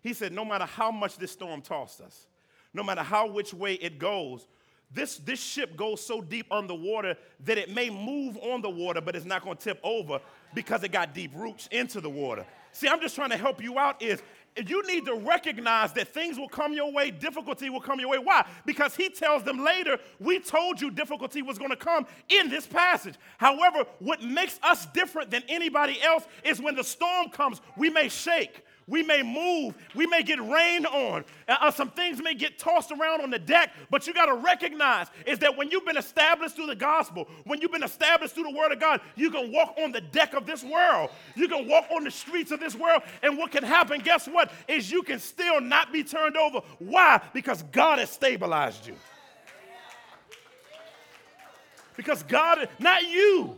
[0.00, 2.26] He said, no matter how much this storm tossed us,
[2.72, 4.46] no matter how which way it goes,
[4.92, 9.16] this, this ship goes so deep underwater that it may move on the water, but
[9.16, 10.20] it's not going to tip over
[10.54, 12.46] because it got deep roots into the water.
[12.70, 14.22] See, I'm just trying to help you out is
[14.56, 18.18] you need to recognize that things will come your way, difficulty will come your way.
[18.18, 18.46] Why?
[18.64, 22.66] Because he tells them later, we told you difficulty was going to come in this
[22.66, 23.14] passage.
[23.38, 28.08] However, what makes us different than anybody else is when the storm comes, we may
[28.08, 28.64] shake.
[28.86, 29.74] We may move.
[29.94, 31.24] We may get rained on.
[31.48, 34.34] Uh, uh, some things may get tossed around on the deck, but you got to
[34.34, 38.44] recognize is that when you've been established through the gospel, when you've been established through
[38.44, 41.10] the word of God, you can walk on the deck of this world.
[41.34, 43.02] You can walk on the streets of this world.
[43.22, 46.60] And what can happen, guess what, is you can still not be turned over.
[46.78, 47.22] Why?
[47.32, 48.96] Because God has stabilized you.
[51.96, 53.56] Because God, not you.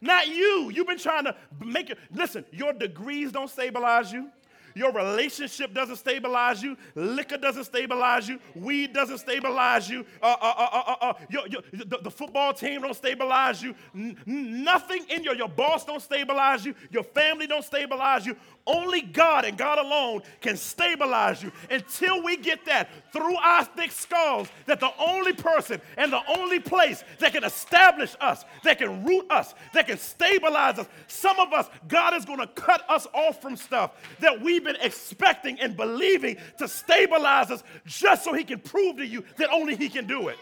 [0.00, 0.70] Not you.
[0.70, 1.98] You've been trying to make it.
[2.14, 4.30] Listen, your degrees don't stabilize you.
[4.74, 6.76] Your relationship doesn't stabilize you.
[6.94, 8.40] Liquor doesn't stabilize you.
[8.54, 10.04] Weed doesn't stabilize you.
[10.22, 13.74] Uh, uh, uh, uh, uh, your, your, the, the, football team don't stabilize you.
[13.94, 16.74] N- nothing in your, your boss don't stabilize you.
[16.90, 18.36] Your family don't stabilize you.
[18.66, 23.92] Only God and God alone can stabilize you until we get that through our thick
[23.92, 29.04] skulls that the only person and the only place that can establish us, that can
[29.04, 30.86] root us, that can stabilize us.
[31.08, 34.76] Some of us, God is going to cut us off from stuff that we've been
[34.80, 39.76] expecting and believing to stabilize us just so He can prove to you that only
[39.76, 40.38] He can do it.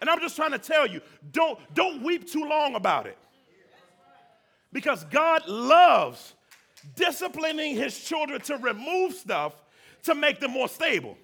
[0.00, 3.16] And I'm just trying to tell you, don't, don't weep too long about it.
[4.72, 6.34] Because God loves
[6.96, 9.54] disciplining his children to remove stuff
[10.04, 11.16] to make them more stable.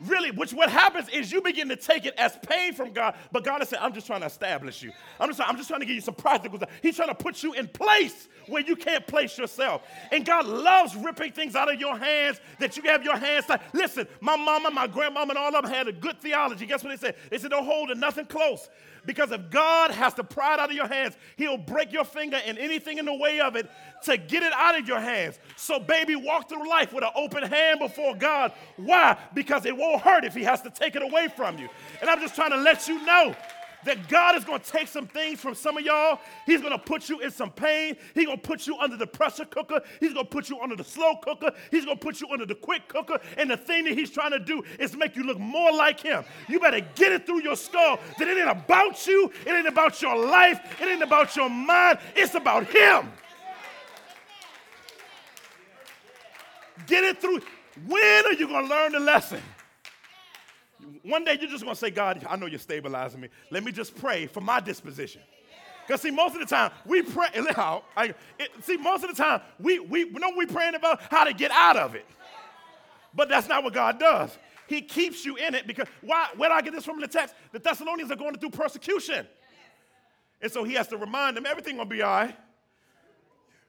[0.00, 3.44] Really, which what happens is you begin to take it as pain from God, but
[3.44, 4.92] God is saying, I'm just trying to establish you.
[5.18, 6.70] I'm just, I'm just trying to give you some practical stuff.
[6.82, 9.82] He's trying to put you in place where you can't place yourself.
[10.12, 13.60] And God loves ripping things out of your hands that you have your hands tied.
[13.72, 16.64] Listen, my mama, my grandmama, and all of them had a good theology.
[16.64, 17.16] Guess what they said?
[17.30, 18.68] They said, don't hold it nothing close.
[19.06, 22.38] Because if God has to pry it out of your hands, He'll break your finger
[22.44, 23.70] and anything in the way of it
[24.04, 25.38] to get it out of your hands.
[25.56, 28.52] So, baby, walk through life with an open hand before God.
[28.76, 29.16] Why?
[29.34, 31.68] Because it won't hurt if He has to take it away from you.
[32.00, 33.34] And I'm just trying to let you know
[33.84, 36.20] that God is going to take some things from some of y'all.
[36.46, 37.96] He's going to put you in some pain.
[38.14, 39.80] He's going to put you under the pressure cooker.
[40.00, 41.52] He's going to put you under the slow cooker.
[41.70, 43.18] He's going to put you under the quick cooker.
[43.36, 46.24] And the thing that he's trying to do is make you look more like him.
[46.48, 49.30] You better get it through your skull that it ain't about you.
[49.46, 50.60] It ain't about your life.
[50.80, 51.98] It ain't about your mind.
[52.16, 53.12] It's about him.
[56.86, 57.40] Get it through.
[57.86, 59.40] When are you going to learn the lesson?
[61.02, 63.28] One day you're just going to say, God, I know you're stabilizing me.
[63.50, 65.22] Let me just pray for my disposition.
[65.86, 67.28] Because see, most of the time we pray.
[67.54, 67.82] How?
[67.96, 68.14] I,
[68.60, 71.78] see, most of the time we we know we praying about how to get out
[71.78, 72.04] of it,
[73.14, 74.36] but that's not what God does.
[74.66, 76.28] He keeps you in it because why?
[76.36, 77.34] Where did I get this from the text?
[77.52, 79.26] The Thessalonians are going through persecution,
[80.42, 82.36] and so he has to remind them everything gonna be all right.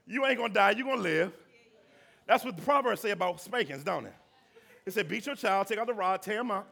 [0.05, 0.71] You ain't gonna die.
[0.71, 1.31] You are gonna live.
[2.27, 4.13] That's what the Proverbs say about spankings, don't it?
[4.85, 6.67] It said, beat your child, take out the rod, tear him up,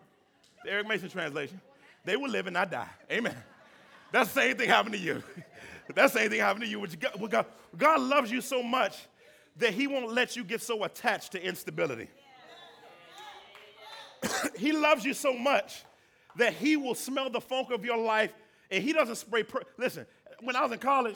[0.63, 1.59] the Eric Mason translation.
[2.05, 2.87] They will live and not die.
[3.11, 3.35] Amen.
[4.11, 5.23] That's the same thing happened to you.
[5.95, 6.85] That's the same thing happened to you.
[7.27, 7.45] God,
[7.77, 9.07] God loves you so much
[9.57, 12.07] that He won't let you get so attached to instability.
[14.57, 15.83] he loves you so much
[16.37, 18.33] that He will smell the funk of your life
[18.71, 19.43] and He doesn't spray.
[19.43, 20.05] Per- Listen,
[20.41, 21.15] when I was in college,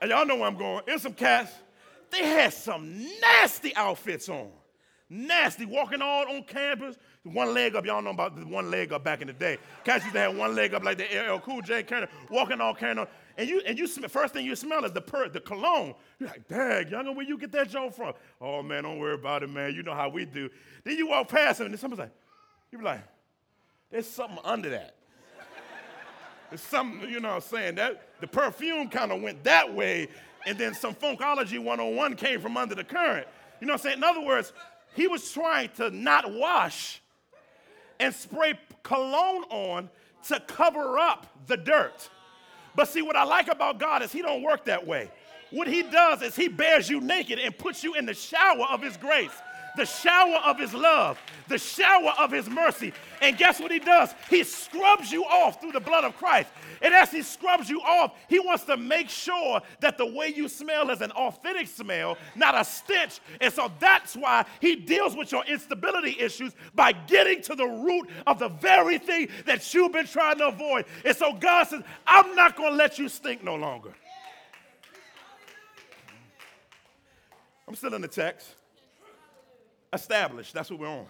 [0.00, 1.52] and y'all know where I'm going, in some cats,
[2.10, 4.50] they had some nasty outfits on
[5.08, 7.84] nasty, walking all on campus, one leg up.
[7.86, 9.58] Y'all know about the one leg up back in the day.
[9.84, 12.76] Cats used to have one leg up like the LL Cool J, carrying, walking all
[12.80, 13.06] on.
[13.38, 15.94] And you, and you smell, first thing you smell is the per, the cologne.
[16.18, 18.14] You're like, dang, younger, where you get that joint from?
[18.40, 19.74] Oh man, don't worry about it, man.
[19.74, 20.48] You know how we do.
[20.84, 22.12] Then you walk past him, and somebody's like,
[22.72, 23.02] you be like,
[23.90, 24.94] there's something under that.
[26.50, 27.74] There's something, you know what I'm saying?
[27.76, 30.08] That the perfume kind of went that way,
[30.46, 33.26] and then some funkology 101 came from under the current.
[33.60, 33.98] You know what I'm saying?
[33.98, 34.52] In other words,
[34.96, 37.02] he was trying to not wash
[38.00, 39.90] and spray cologne on
[40.28, 42.08] to cover up the dirt.
[42.74, 45.10] But see, what I like about God is He don't work that way.
[45.50, 48.82] What He does is He bears you naked and puts you in the shower of
[48.82, 49.30] His grace
[49.76, 52.92] the shower of his love, the shower of his mercy.
[53.20, 54.14] And guess what he does?
[54.28, 56.50] He scrubs you off through the blood of Christ.
[56.82, 60.48] And as he scrubs you off, he wants to make sure that the way you
[60.48, 63.20] smell is an authentic smell, not a stench.
[63.40, 68.08] And so that's why he deals with your instability issues by getting to the root
[68.26, 70.84] of the very thing that you've been trying to avoid.
[71.04, 73.92] And so God says, I'm not going to let you stink no longer.
[77.68, 78.54] I'm still in the text.
[79.92, 81.06] Established, that's what we're on.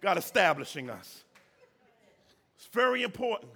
[0.00, 1.24] God establishing us.
[2.56, 3.52] It's very important.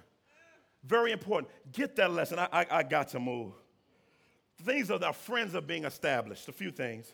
[0.84, 1.50] Very important.
[1.72, 2.38] Get that lesson.
[2.38, 3.52] I, I, I got to move.
[4.62, 7.12] things that our friends are being established, a few things.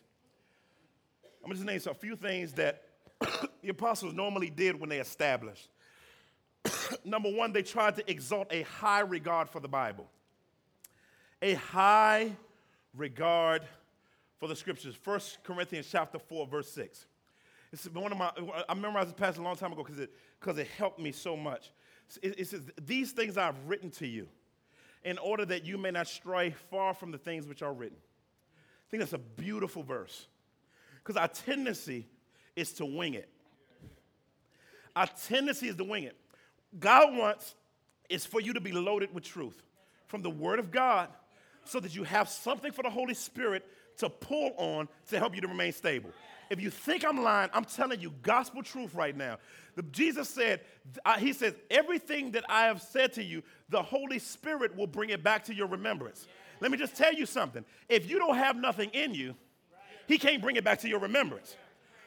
[1.43, 2.83] I'm going just name a few things that
[3.63, 5.69] the apostles normally did when they established.
[7.05, 10.09] Number one, they tried to exalt a high regard for the Bible.
[11.43, 12.33] A high
[12.95, 13.63] regard
[14.39, 14.99] for the scriptures.
[15.03, 17.07] 1 Corinthians chapter 4, verse 6.
[17.73, 18.31] It's one of my,
[18.69, 20.11] I memorized this passage a long time ago because it,
[20.41, 21.71] cause it helped me so much.
[22.21, 24.29] It, it says, These things I've written to you
[25.05, 27.97] in order that you may not stray far from the things which are written.
[27.97, 30.27] I think that's a beautiful verse
[30.97, 32.07] because our tendency
[32.57, 33.29] is to wing it.
[34.97, 36.17] Our tendency is to wing it.
[36.79, 37.55] God wants
[38.09, 39.63] is for you to be loaded with truth
[40.09, 41.09] from the Word of God
[41.65, 43.65] so that you have something for the Holy Spirit
[43.99, 46.11] to pull on to help you to remain stable.
[46.51, 49.39] If you think I'm lying, I'm telling you gospel truth right now.
[49.77, 50.61] The, Jesus said,
[51.07, 55.11] uh, He says, everything that I have said to you, the Holy Spirit will bring
[55.11, 56.27] it back to your remembrance.
[56.59, 57.65] Let me just tell you something.
[57.89, 59.37] If you don't have nothing in you,
[60.09, 61.57] He can't bring it back to your remembrance.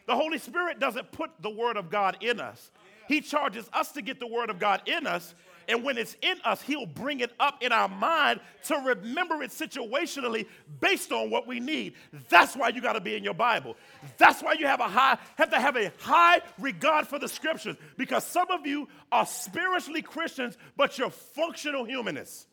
[0.07, 2.71] The Holy Spirit doesn't put the Word of God in us,
[3.07, 5.33] He charges us to get the Word of God in us
[5.67, 9.51] and when it's in us, He'll bring it up in our mind to remember it
[9.51, 10.47] situationally
[10.79, 11.93] based on what we need.
[12.29, 13.75] That's why you got to be in your Bible.
[14.17, 17.75] That's why you have a high have to have a high regard for the scriptures
[17.97, 22.47] because some of you are spiritually Christians, but you're functional humanists.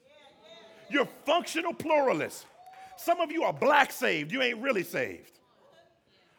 [0.90, 2.44] You're functional pluralists.
[2.96, 4.32] Some of you are black saved.
[4.32, 5.39] You ain't really saved.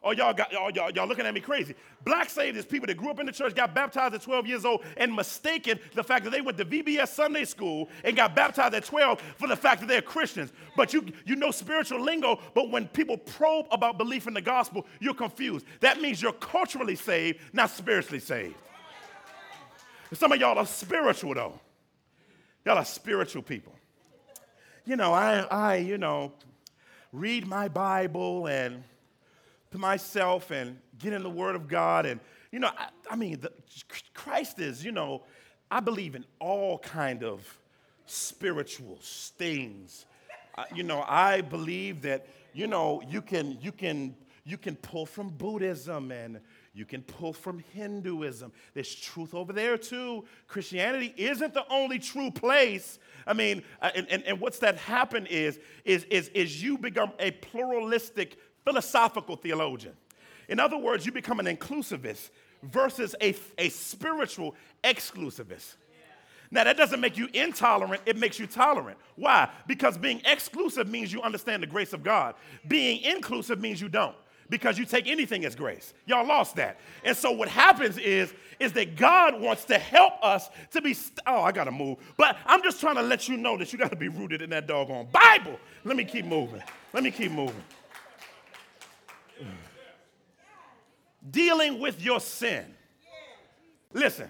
[0.03, 1.75] Oh, y'all got y'all, y'all, y'all looking at me crazy.
[2.03, 4.65] Black saved is people that grew up in the church, got baptized at 12 years
[4.65, 8.73] old, and mistaken the fact that they went to VBS Sunday school and got baptized
[8.73, 10.53] at 12 for the fact that they're Christians.
[10.75, 14.87] But you you know spiritual lingo, but when people probe about belief in the gospel,
[14.99, 15.67] you're confused.
[15.81, 18.55] That means you're culturally saved, not spiritually saved.
[20.13, 21.59] Some of y'all are spiritual though.
[22.65, 23.75] Y'all are spiritual people.
[24.83, 26.33] You know, I I, you know,
[27.13, 28.83] read my Bible and
[29.71, 32.05] to myself and get in the Word of God.
[32.05, 32.19] And,
[32.51, 33.51] you know, I, I mean, the,
[34.13, 35.23] Christ is, you know,
[35.69, 37.57] I believe in all kind of
[38.05, 40.05] spiritual things.
[40.57, 45.05] Uh, you know, I believe that, you know, you can, you can, you can pull
[45.05, 46.41] from Buddhism and
[46.73, 48.51] you can pull from Hinduism.
[48.73, 50.25] There's truth over there too.
[50.47, 52.99] Christianity isn't the only true place.
[53.25, 57.11] I mean, uh, and, and, and what's that happen is, is, is, is you become
[57.19, 59.93] a pluralistic philosophical theologian.
[60.47, 62.29] In other words, you become an inclusivist
[62.63, 65.75] versus a, a spiritual exclusivist.
[66.53, 68.97] Now, that doesn't make you intolerant, it makes you tolerant.
[69.15, 69.49] Why?
[69.67, 72.35] Because being exclusive means you understand the grace of God,
[72.67, 74.15] being inclusive means you don't.
[74.49, 75.93] Because you take anything as grace.
[76.05, 76.77] Y'all lost that.
[77.05, 81.21] And so what happens is, is that God wants to help us to be, st-
[81.25, 81.99] oh, I gotta move.
[82.17, 84.67] But I'm just trying to let you know that you gotta be rooted in that
[84.67, 85.57] doggone Bible.
[85.85, 86.61] Let me keep moving.
[86.91, 87.63] Let me keep moving.
[91.29, 92.65] Dealing with your sin.
[93.93, 94.29] Listen,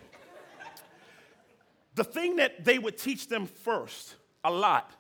[1.96, 4.92] the thing that they would teach them first a lot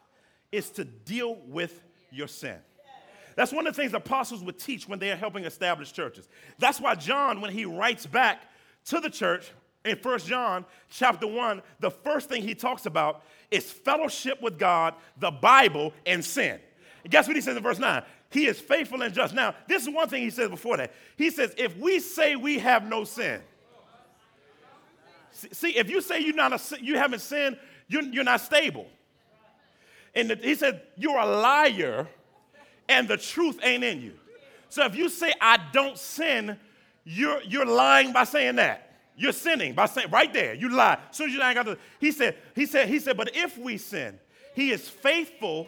[0.51, 1.81] is to deal with
[2.11, 2.57] your sin.
[3.35, 6.27] That's one of the things apostles would teach when they are helping establish churches.
[6.59, 8.41] That's why John, when he writes back
[8.85, 9.51] to the church
[9.85, 14.95] in 1 John chapter 1, the first thing he talks about is fellowship with God,
[15.17, 16.59] the Bible, and sin.
[17.03, 18.03] And guess what he says in verse 9?
[18.31, 19.33] He is faithful and just.
[19.33, 20.93] Now, this is one thing he says before that.
[21.17, 23.41] He says, if we say we have no sin,
[25.31, 27.57] see, if you say you're not a, you haven't sinned,
[27.89, 28.87] you're, you're not stable.
[30.15, 32.07] And the, he said, you're a liar
[32.87, 34.13] and the truth ain't in you.
[34.69, 36.57] So if you say, I don't sin,
[37.03, 38.93] you're, you're lying by saying that.
[39.17, 40.97] You're sinning by saying, right there, you lie.
[41.09, 43.77] As soon as you ain't got he said, he said, he said, but if we
[43.77, 44.17] sin,
[44.55, 45.67] he is faithful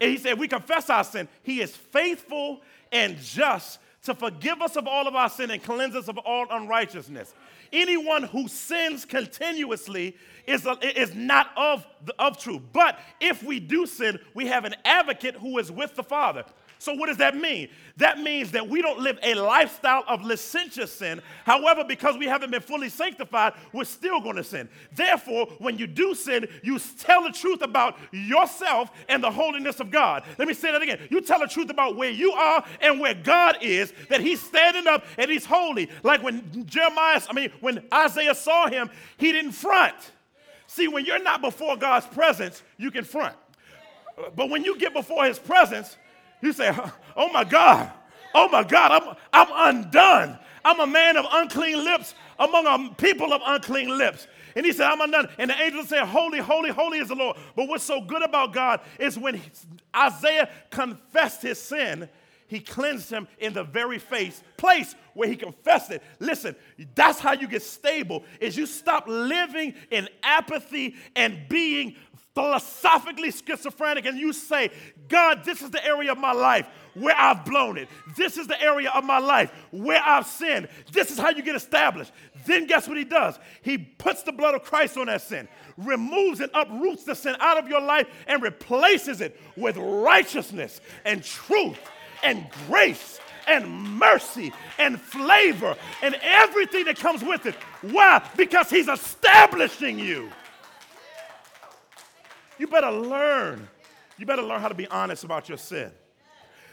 [0.00, 1.28] and he said, We confess our sin.
[1.42, 5.94] He is faithful and just to forgive us of all of our sin and cleanse
[5.94, 7.34] us of all unrighteousness.
[7.72, 12.62] Anyone who sins continuously is, a, is not of, the, of truth.
[12.72, 16.44] But if we do sin, we have an advocate who is with the Father.
[16.78, 17.68] So, what does that mean?
[17.96, 21.20] That means that we don't live a lifestyle of licentious sin.
[21.44, 24.68] However, because we haven't been fully sanctified, we're still going to sin.
[24.94, 29.90] Therefore, when you do sin, you tell the truth about yourself and the holiness of
[29.90, 30.22] God.
[30.38, 31.00] Let me say that again.
[31.10, 34.86] You tell the truth about where you are and where God is, that He's standing
[34.86, 35.90] up and He's holy.
[36.04, 39.96] Like when Jeremiah, I mean, when Isaiah saw him, he didn't front.
[40.66, 43.34] See, when you're not before God's presence, you can front.
[44.36, 45.96] But when you get before His presence,
[46.40, 46.76] you say,
[47.16, 47.90] Oh my God,
[48.34, 50.38] oh my God, I'm, I'm undone.
[50.64, 54.26] I'm a man of unclean lips among a people of unclean lips.
[54.54, 55.28] And he said, I'm undone.
[55.38, 57.36] And the angel said, Holy, holy, holy is the Lord.
[57.56, 59.40] But what's so good about God is when
[59.96, 62.08] Isaiah confessed his sin,
[62.48, 66.02] he cleansed him in the very face, place where he confessed it.
[66.18, 66.56] Listen,
[66.94, 71.94] that's how you get stable, is you stop living in apathy and being
[72.38, 74.70] philosophically schizophrenic and you say,
[75.08, 77.88] God, this is the area of my life where I've blown it.
[78.16, 80.68] This is the area of my life where I've sinned.
[80.92, 82.12] This is how you get established.
[82.46, 83.40] Then guess what he does?
[83.62, 87.58] He puts the blood of Christ on that sin, removes and uproots the sin out
[87.58, 91.80] of your life, and replaces it with righteousness and truth
[92.22, 93.18] and grace
[93.48, 93.68] and
[93.98, 97.56] mercy and flavor and everything that comes with it.
[97.82, 98.24] Why?
[98.36, 100.30] Because he's establishing you.
[102.58, 103.68] You better learn.
[104.18, 105.92] You better learn how to be honest about your sin.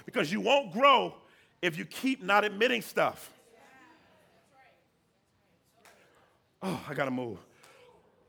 [0.06, 1.16] Because you won't grow
[1.62, 3.32] if you keep not admitting stuff.
[6.62, 7.38] Oh, I gotta move.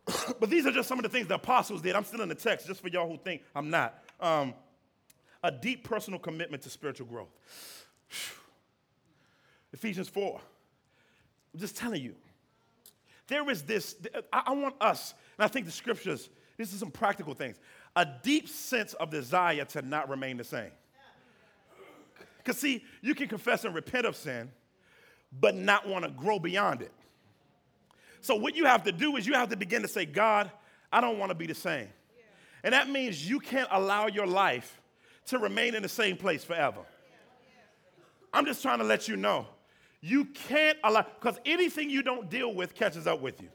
[0.41, 1.97] but these are just some of the things the apostles did.
[1.97, 4.03] I'm still in the text, just for y'all who think I'm not.
[4.21, 4.55] Um,
[5.43, 7.29] a deep personal commitment to spiritual growth.
[9.73, 10.41] Ephesians 4.
[11.55, 12.15] I'm just telling you.
[13.29, 13.97] There is this,
[14.33, 17.59] I, I want us, and I think the scriptures this is some practical things.
[17.95, 20.71] A deep sense of desire to not remain the same.
[22.39, 24.51] Because, see, you can confess and repent of sin,
[25.41, 26.93] but not want to grow beyond it.
[28.21, 30.51] So, what you have to do is you have to begin to say, God,
[30.93, 31.89] I don't want to be the same.
[32.63, 34.81] And that means you can't allow your life
[35.27, 36.81] to remain in the same place forever.
[38.33, 39.47] I'm just trying to let you know.
[40.01, 43.49] You can't allow, because anything you don't deal with catches up with you.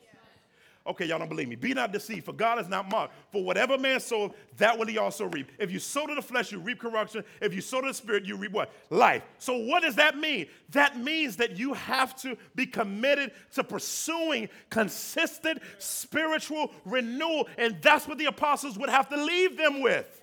[0.86, 1.56] Okay, y'all don't believe me.
[1.56, 3.14] Be not deceived, for God is not mocked.
[3.32, 5.52] For whatever man soweth, that will he also reap.
[5.60, 7.24] If you sow to the flesh, you reap corruption.
[7.40, 8.72] If you sow to the spirit, you reap what?
[8.90, 9.22] Life.
[9.38, 10.48] So what does that mean?
[10.70, 17.48] That means that you have to be committed to pursuing consistent spiritual renewal.
[17.60, 20.20] And that's what the apostles would have to leave them with.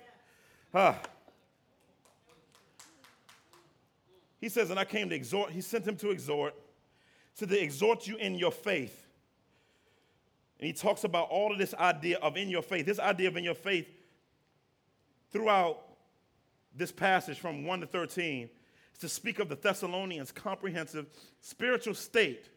[0.73, 0.99] Ah.
[4.41, 6.53] He says, and I came to exhort, he sent him to exhort,
[7.37, 9.05] to exhort you in your faith
[10.59, 13.37] and he talks about all of this idea of in your faith, this idea of
[13.37, 13.87] in your faith
[15.31, 15.81] throughout
[16.75, 18.49] this passage from 1 to 13
[18.93, 21.07] is to speak of the Thessalonians' comprehensive
[21.39, 22.49] spiritual state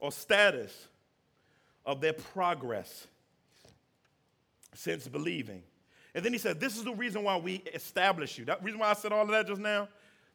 [0.00, 0.88] or status
[1.86, 3.06] of their progress
[4.74, 5.62] since believing.
[6.14, 8.44] And then he said, This is the reason why we establish you.
[8.46, 9.88] That reason why I said all of that just now,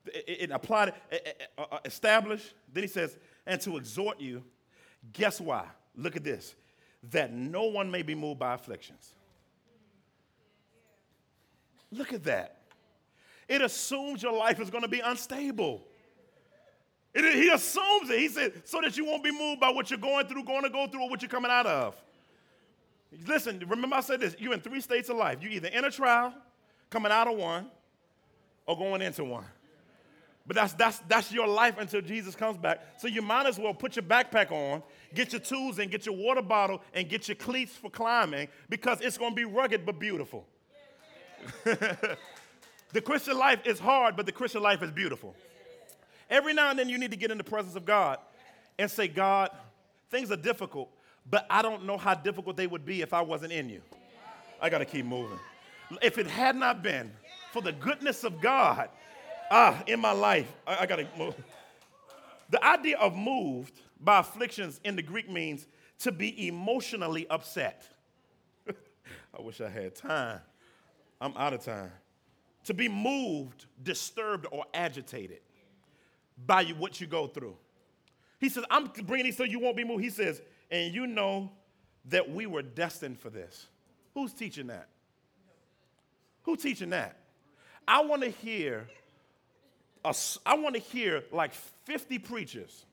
[0.06, 2.54] it, it applied, it, uh, establish.
[2.72, 4.44] Then he says, And to exhort you.
[5.12, 5.66] Guess why?
[5.96, 6.56] Look at this
[7.12, 9.14] that no one may be moved by afflictions.
[11.92, 12.58] Look at that.
[13.48, 15.82] It assumes your life is going to be unstable.
[17.14, 18.20] It, he assumes it.
[18.20, 20.70] He said, so that you won't be moved by what you're going through, going to
[20.70, 21.96] go through, or what you're coming out of.
[23.28, 25.38] Listen, remember I said this you're in three states of life.
[25.42, 26.34] You're either in a trial,
[26.90, 27.68] coming out of one,
[28.66, 29.46] or going into one.
[30.46, 32.82] But that's, that's, that's your life until Jesus comes back.
[32.98, 34.84] So you might as well put your backpack on,
[35.14, 39.00] get your tools and get your water bottle and get your cleats for climbing because
[39.00, 40.46] it's going to be rugged but beautiful.
[41.64, 45.34] the Christian life is hard, but the Christian life is beautiful.
[46.30, 48.18] Every now and then you need to get in the presence of God
[48.78, 49.50] and say, God,
[50.10, 50.90] things are difficult,
[51.30, 53.82] but I don't know how difficult they would be if I wasn't in you.
[54.62, 55.40] I got to keep moving.
[56.02, 57.12] If it had not been
[57.52, 58.90] for the goodness of God,
[59.52, 61.36] ah, in my life, I, I gotta move.
[62.50, 65.66] The idea of moved by afflictions in the Greek means
[66.00, 67.88] to be emotionally upset.
[68.68, 70.40] I wish I had time.
[71.22, 71.92] I'm out of time.
[72.66, 75.40] To be moved, disturbed, or agitated
[76.46, 77.56] by what you go through.
[78.40, 80.04] He says, I'm bringing these so you won't be moved.
[80.04, 81.52] He says, and you know
[82.06, 83.68] that we were destined for this.
[84.14, 84.90] Who's teaching that?
[86.44, 87.18] Who's teaching that?
[87.88, 88.88] I want to hear
[90.06, 90.14] a,
[90.46, 92.86] I want to hear like 50 preachers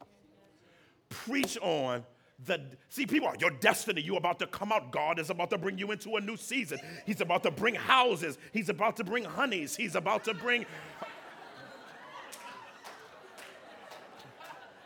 [1.08, 2.04] preach on
[2.46, 5.58] the see people are your destiny you're about to come out god is about to
[5.58, 9.24] bring you into a new season he's about to bring houses he's about to bring
[9.24, 10.64] honeys he's about to bring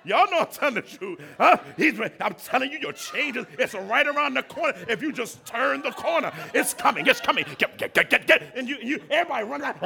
[0.06, 1.18] Y'all know I'm telling the truth.
[1.38, 1.56] Huh?
[1.76, 4.76] He's, I'm telling you, your change is it's right around the corner.
[4.86, 7.46] If you just turn the corner, it's coming, it's coming.
[7.56, 8.52] Get, get, get, get, get.
[8.54, 9.80] And you, you everybody run around,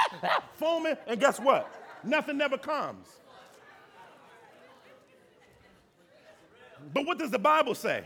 [0.54, 1.83] foaming, and guess what?
[2.06, 3.06] Nothing never comes.
[6.92, 8.04] But what does the Bible say?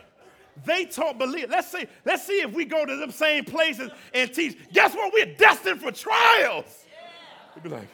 [0.64, 1.50] They taught believe.
[1.50, 4.56] Let's see, let's see if we go to them same places and teach.
[4.72, 5.12] Guess what?
[5.12, 6.84] We're destined for trials.
[7.54, 7.88] You'd be like,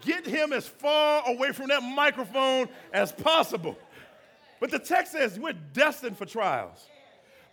[0.00, 3.76] get him as far away from that microphone as possible.
[4.60, 6.86] But the text says we're destined for trials.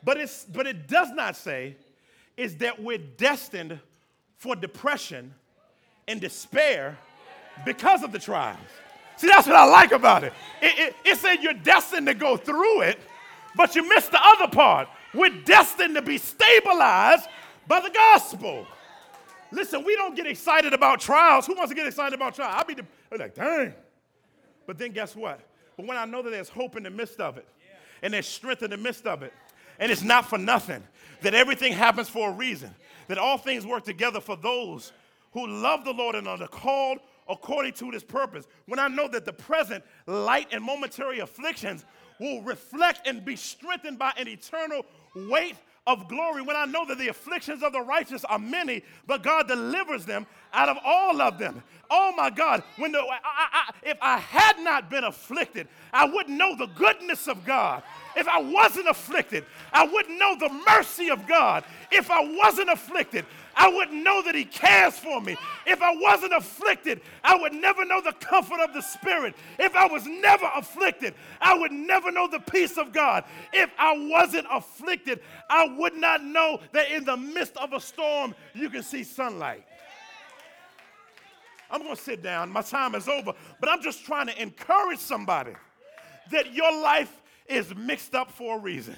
[0.04, 1.78] But, it's, but it does not say
[2.36, 3.80] is that we're destined
[4.38, 5.34] for depression
[6.08, 6.98] and despair
[7.66, 8.60] because of the trials.
[9.18, 10.34] See, that's what I like about it.
[10.62, 10.96] It, it.
[11.06, 13.00] it said you're destined to go through it,
[13.56, 14.88] but you missed the other part.
[15.14, 17.28] We're destined to be stabilized
[17.68, 18.66] by the gospel.
[19.52, 21.46] Listen, we don't get excited about trials.
[21.46, 22.56] Who wants to get excited about trials?
[22.58, 22.82] I'll be
[23.18, 23.74] like, dang.
[24.66, 25.40] But then guess what?
[25.78, 27.48] But when I know that there's hope in the midst of it,
[28.02, 29.32] and there's strength in the midst of it,
[29.80, 30.84] and it's not for nothing,
[31.22, 32.74] that everything happens for a reason,
[33.08, 34.92] that all things work together for those
[35.34, 38.46] who love the Lord and are called according to his purpose.
[38.66, 41.86] When I know that the present light and momentary afflictions
[42.20, 45.56] will reflect and be strengthened by an eternal weight
[45.86, 49.48] of glory when I know that the afflictions of the righteous are many, but God
[49.48, 51.62] delivers them out of all of them.
[51.90, 56.38] Oh my God, when the, I, I, if I had not been afflicted, I wouldn't
[56.38, 57.84] know the goodness of God.
[58.16, 61.66] If I wasn't afflicted, I wouldn't know the mercy of God.
[61.92, 63.26] If I wasn't afflicted,
[63.56, 65.36] I wouldn't know that He cares for me.
[65.66, 69.36] If I wasn't afflicted, I would never know the comfort of the Spirit.
[69.60, 73.24] If I was never afflicted, I would never know the peace of God.
[73.52, 78.36] If I wasn't afflicted, I would not know that in the midst of a storm,
[78.54, 79.66] you can see sunlight.
[81.74, 82.52] I'm going to sit down.
[82.52, 83.34] My time is over.
[83.60, 85.54] But I'm just trying to encourage somebody
[86.32, 88.96] that your life is mixed up for a reason.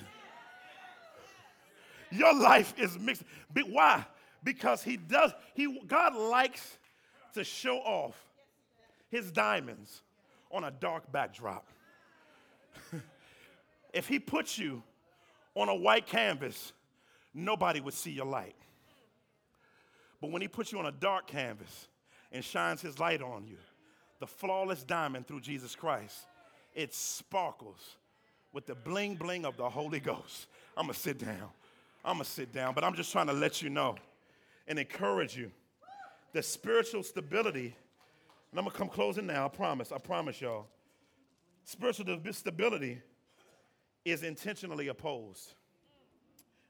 [2.11, 3.23] Your life is mixed.
[3.67, 4.05] Why?
[4.45, 6.77] Because he does, he, God likes
[7.33, 8.15] to show off
[9.09, 10.03] his diamonds
[10.51, 11.67] on a dark backdrop.
[13.93, 14.81] if he puts you
[15.55, 16.71] on a white canvas,
[17.33, 18.55] nobody would see your light.
[20.21, 21.87] But when he puts you on a dark canvas
[22.31, 23.57] and shines his light on you,
[24.19, 26.27] the flawless diamond through Jesus Christ,
[26.73, 27.97] it sparkles
[28.53, 30.47] with the bling bling of the Holy Ghost.
[30.77, 31.49] I'm gonna sit down.
[32.03, 33.95] I'm gonna sit down, but I'm just trying to let you know
[34.68, 35.51] and encourage you.
[36.34, 37.76] The spiritual stability,
[38.51, 40.68] and I'm gonna come closing now, I promise, I promise y'all.
[41.63, 43.01] Spiritual stability
[44.03, 45.53] is intentionally opposed.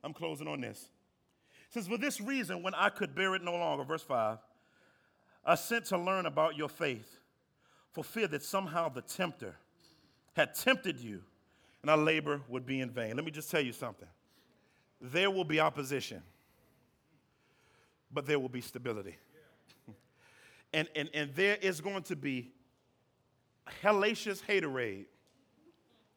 [0.04, 0.90] I'm closing on this.
[1.68, 4.38] It says, For this reason, when I could bear it no longer, verse 5,
[5.46, 7.20] I sent to learn about your faith,
[7.92, 9.56] for fear that somehow the tempter
[10.36, 11.22] had tempted you
[11.82, 13.16] and our labor would be in vain.
[13.16, 14.08] Let me just tell you something.
[15.00, 16.24] There will be opposition
[18.12, 19.16] but there will be stability.
[20.74, 22.52] and, and, and there is going to be
[23.82, 25.06] hellacious haterade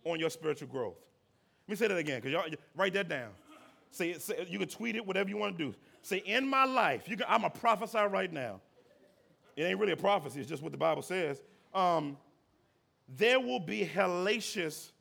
[0.05, 0.97] on your spiritual growth.
[1.67, 3.31] Let me say that again, because y'all write that down.
[3.91, 5.75] Say, say, you can tweet it, whatever you want to do.
[6.03, 8.61] Say, in my life, can, I'm a prophesy right now.
[9.57, 11.43] It ain't really a prophecy, it's just what the Bible says.
[11.75, 12.17] Um,
[13.09, 14.93] there will be hellacious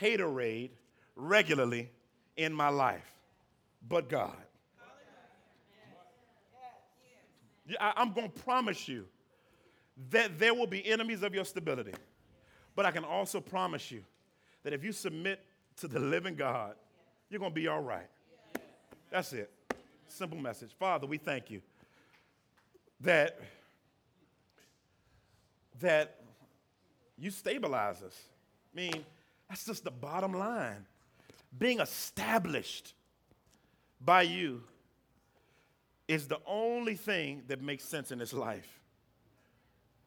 [0.00, 0.70] haterade
[1.14, 1.90] regularly
[2.36, 3.12] in my life,
[3.88, 4.41] but God.
[7.80, 9.06] I'm going to promise you
[10.10, 11.92] that there will be enemies of your stability.
[12.74, 14.02] But I can also promise you
[14.62, 15.40] that if you submit
[15.76, 16.74] to the living God,
[17.28, 18.08] you're going to be all right.
[19.10, 19.50] That's it.
[20.08, 20.70] Simple message.
[20.78, 21.60] Father, we thank you
[23.00, 23.38] that,
[25.80, 26.20] that
[27.18, 28.18] you stabilize us.
[28.72, 29.04] I mean,
[29.48, 30.86] that's just the bottom line.
[31.58, 32.94] Being established
[34.00, 34.62] by you
[36.12, 38.80] is the only thing that makes sense in this life.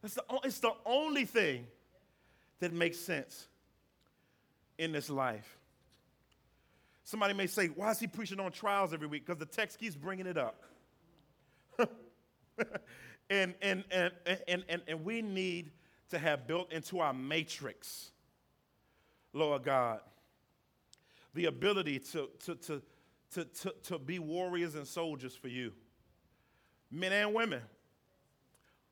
[0.04, 1.66] It's the, it's the only thing
[2.60, 3.48] that makes sense
[4.78, 5.58] in this life.
[7.04, 9.26] Somebody may say, Why is he preaching on trials every week?
[9.26, 10.62] Because the text keeps bringing it up.
[13.30, 14.12] and, and, and,
[14.48, 15.72] and, and, and we need
[16.12, 18.12] to have built into our matrix,
[19.34, 20.02] Lord God,
[21.34, 22.82] the ability to, to, to,
[23.34, 25.74] to, to, to be warriors and soldiers for you
[26.92, 27.62] men and women,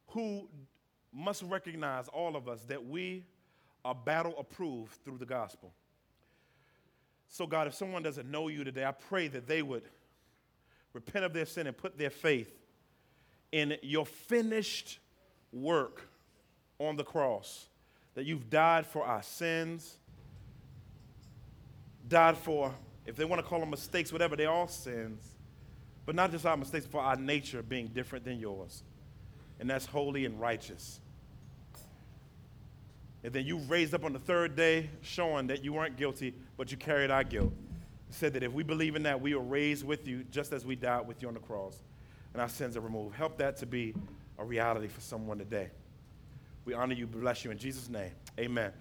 [0.07, 0.47] who
[1.11, 3.25] must recognize, all of us, that we
[3.85, 5.71] are battle approved through the gospel.
[7.29, 9.83] So, God, if someone doesn't know you today, I pray that they would
[10.93, 12.51] repent of their sin and put their faith
[13.51, 14.99] in your finished
[15.51, 16.07] work
[16.79, 17.67] on the cross,
[18.15, 19.97] that you've died for our sins,
[22.07, 22.73] died for,
[23.05, 25.32] if they want to call them mistakes, whatever, they're all sins
[26.05, 28.83] but not just our mistakes, for our nature being different than yours.
[29.59, 30.99] And that's holy and righteous.
[33.23, 36.71] And then you raised up on the third day, showing that you weren't guilty, but
[36.71, 37.53] you carried our guilt.
[38.09, 40.75] Said that if we believe in that, we are raised with you just as we
[40.75, 41.81] died with you on the cross,
[42.33, 43.15] and our sins are removed.
[43.15, 43.95] Help that to be
[44.37, 45.69] a reality for someone today.
[46.65, 48.11] We honor you, bless you in Jesus' name.
[48.37, 48.71] Amen.